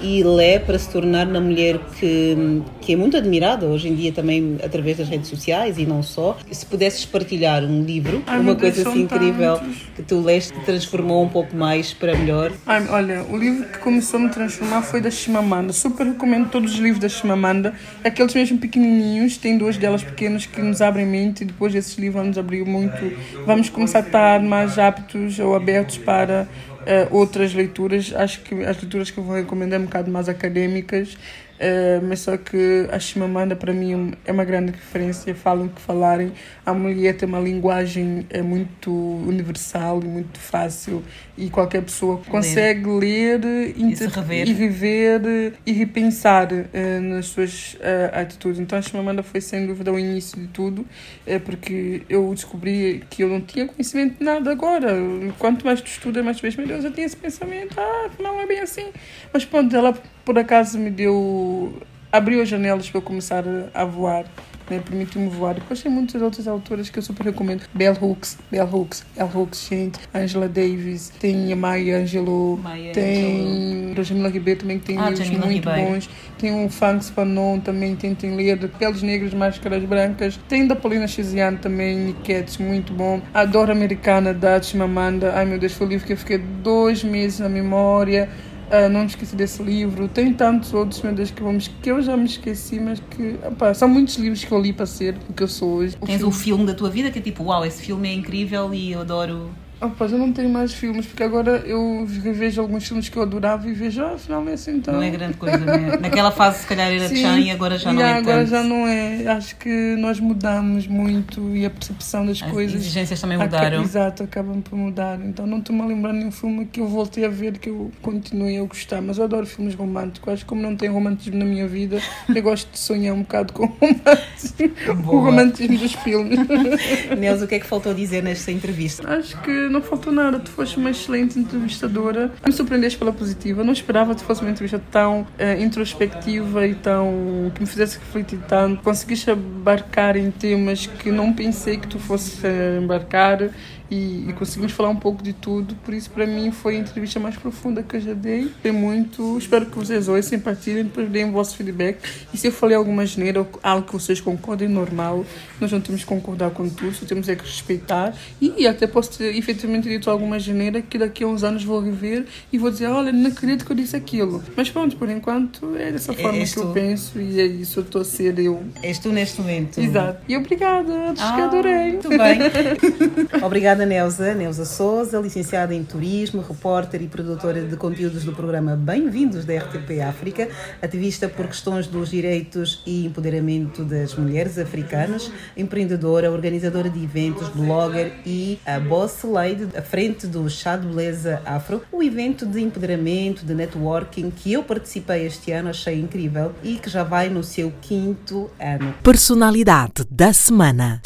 [0.00, 4.12] e lê para se tornar na mulher que, que é muito admirada hoje em dia
[4.12, 6.38] também através das redes sociais e não só?
[6.50, 9.76] Se pudesses partilhar um livro, Ai, uma coisa assim incrível tantos.
[9.94, 12.50] que tu leste que transformou um pouco mais para melhor.
[12.66, 15.72] Ai, olha, o livro que começou a me transformar foi da Chimamanda.
[15.72, 17.74] Super recomendo todos os livros da Chimamanda.
[18.02, 22.26] Aqueles mesmo pequenininhos, tem duas delas pequenas que nos abrem mente e depois esses livros
[22.26, 23.12] nos abriu muito.
[23.44, 26.48] Vamos começar a estar mais aptos ou abertos para
[26.86, 28.12] eh, outras leituras.
[28.14, 31.16] Acho que as leituras que eu vou recomendar é um bocado mais acadêmicas.
[31.60, 35.80] Eh, mas só que a Chimamanda para mim é uma grande referência, falam o que
[35.80, 36.32] falarem.
[36.64, 41.02] A mulher tem uma linguagem é muito universal e muito fácil
[41.36, 43.40] e qualquer pessoa consegue ler,
[43.76, 44.48] inter- rever.
[44.48, 48.58] e viver e repensar eh, nas suas eh, atitudes.
[48.58, 50.86] Então a Chimamanda foi sem dúvida o início de tudo,
[51.26, 54.94] é porque eu descobri que eu não tinha conhecimento de nada agora.
[55.38, 58.40] Quanto mais tu estudas, mais tu vês, meu Deus, eu tinha esse pensamento, ah, não
[58.40, 58.86] é bem assim.
[59.32, 59.94] Mas pronto, ela
[60.24, 61.72] por acaso me deu,
[62.12, 63.44] abriu as janelas para eu começar
[63.74, 64.24] a voar.
[64.68, 65.54] Né, permitiu-me voar.
[65.54, 67.64] Depois tem muitas outras autoras que eu super recomendo.
[67.74, 69.98] Bell Hooks, Bell Hooks, Bell Hooks, gente.
[70.14, 75.08] Angela Davis, tem a Maya Angelou, Maya tem a Jamila Ribeiro também que tem Ah,
[75.10, 75.90] livros Jamila muito Ribeiro.
[75.90, 76.08] bons.
[76.38, 78.56] Tem o Fangs Fanon também, tentem ler.
[78.58, 80.38] De Peles Negras, Máscaras Brancas.
[80.48, 83.20] Tem da Paulina Chiziane também, Niquetes, muito bom.
[83.34, 85.32] A Dora Americana da Chimamanda.
[85.34, 88.28] Ai meu Deus, foi o livro que eu fiquei dois meses na memória.
[88.70, 90.06] Ah, não me esqueci desse livro.
[90.08, 93.74] Tem tantos outros, meu Deus, que, vamos, que eu já me esqueci, mas que opá,
[93.74, 95.96] são muitos livros que eu li para ser o que eu sou hoje.
[96.00, 98.12] O Tens filme- o filme da tua vida que é tipo, uau, esse filme é
[98.14, 99.50] incrível e eu adoro
[99.82, 103.22] Oh, pois, eu não tenho mais filmes, porque agora eu revejo alguns filmes que eu
[103.22, 104.14] adorava e vejo, ah,
[104.48, 104.92] é assim então.
[104.94, 105.96] Não é grande coisa, né?
[106.00, 107.16] Naquela fase, se calhar, era Sim.
[107.16, 108.50] Chan e agora já não Yeah, é agora tanto.
[108.50, 109.26] já não é.
[109.26, 112.78] Acho que nós mudamos muito e a percepção das As coisas.
[112.78, 113.82] exigências também mudaram.
[113.82, 115.18] Exato, acabam por mudar.
[115.24, 117.90] Então não estou-me a lembrar de nenhum filme que eu voltei a ver que eu
[118.02, 119.00] continuei a gostar.
[119.00, 120.30] Mas eu adoro filmes românticos.
[120.30, 121.98] Acho que como não tem romantismo na minha vida,
[122.34, 126.38] eu gosto de sonhar um bocado com o romantismo, o romantismo dos filmes.
[127.18, 129.08] Neuza, o que é que faltou dizer nesta entrevista?
[129.10, 130.38] Acho que não faltou nada.
[130.38, 132.32] Tu foste uma excelente entrevistadora.
[132.44, 133.64] Me surpreendeste pela positiva.
[133.64, 137.50] Não esperava que tu fosse uma entrevista tão eh, introspectiva e tão.
[137.54, 138.82] que me fizesse refletir tanto.
[138.82, 143.50] Conseguiste embarcar em temas que não pensei que tu fosse eh, embarcar.
[143.90, 147.18] E, e conseguimos falar um pouco de tudo, por isso para mim foi a entrevista
[147.18, 148.48] mais profunda que eu já dei.
[148.62, 151.98] Tem muito, espero que vocês ouçam, partilhem, depois deem o vosso feedback.
[152.32, 155.26] E se eu falei alguma geneira ou algo que vocês concordem, normal,
[155.60, 158.14] nós não temos que concordar com tudo, só temos é que respeitar.
[158.40, 162.24] E até posso ter efetivamente dito alguma geneira que daqui a uns anos vou rever
[162.52, 164.42] e vou dizer: olha, não acredito que eu disse aquilo.
[164.56, 166.72] Mas pronto, por enquanto é dessa forma és que eu tu.
[166.72, 168.62] penso e é isso, eu estou a ser eu.
[168.82, 169.78] És tu neste momento.
[169.80, 170.20] Exato.
[170.28, 171.92] E obrigada, acho que Ah, adorei.
[171.92, 173.40] Muito bem.
[173.44, 174.34] Obrigada, Neuza.
[174.34, 180.00] Neuza Souza, licenciada em Turismo, repórter e produtora de conteúdos do programa Bem-vindos da RTP
[180.08, 180.48] África,
[180.80, 188.12] ativista por questões dos direitos e empoderamento das mulheres africanas, empreendedora, organizadora de eventos, blogger
[188.24, 193.44] e a boss lady à frente do Chá de Beleza Afro, o evento de empoderamento,
[193.44, 197.72] de networking que eu participei este ano, achei incrível e que já vai no seu
[197.80, 198.94] quinto ano.
[199.02, 201.00] Personalidade da semana.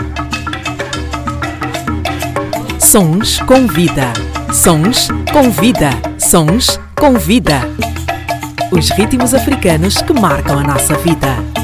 [2.81, 4.13] Sons com vida.
[4.53, 5.91] Sons com vida.
[6.19, 7.61] Sons com vida.
[8.71, 11.64] Os ritmos africanos que marcam a nossa vida.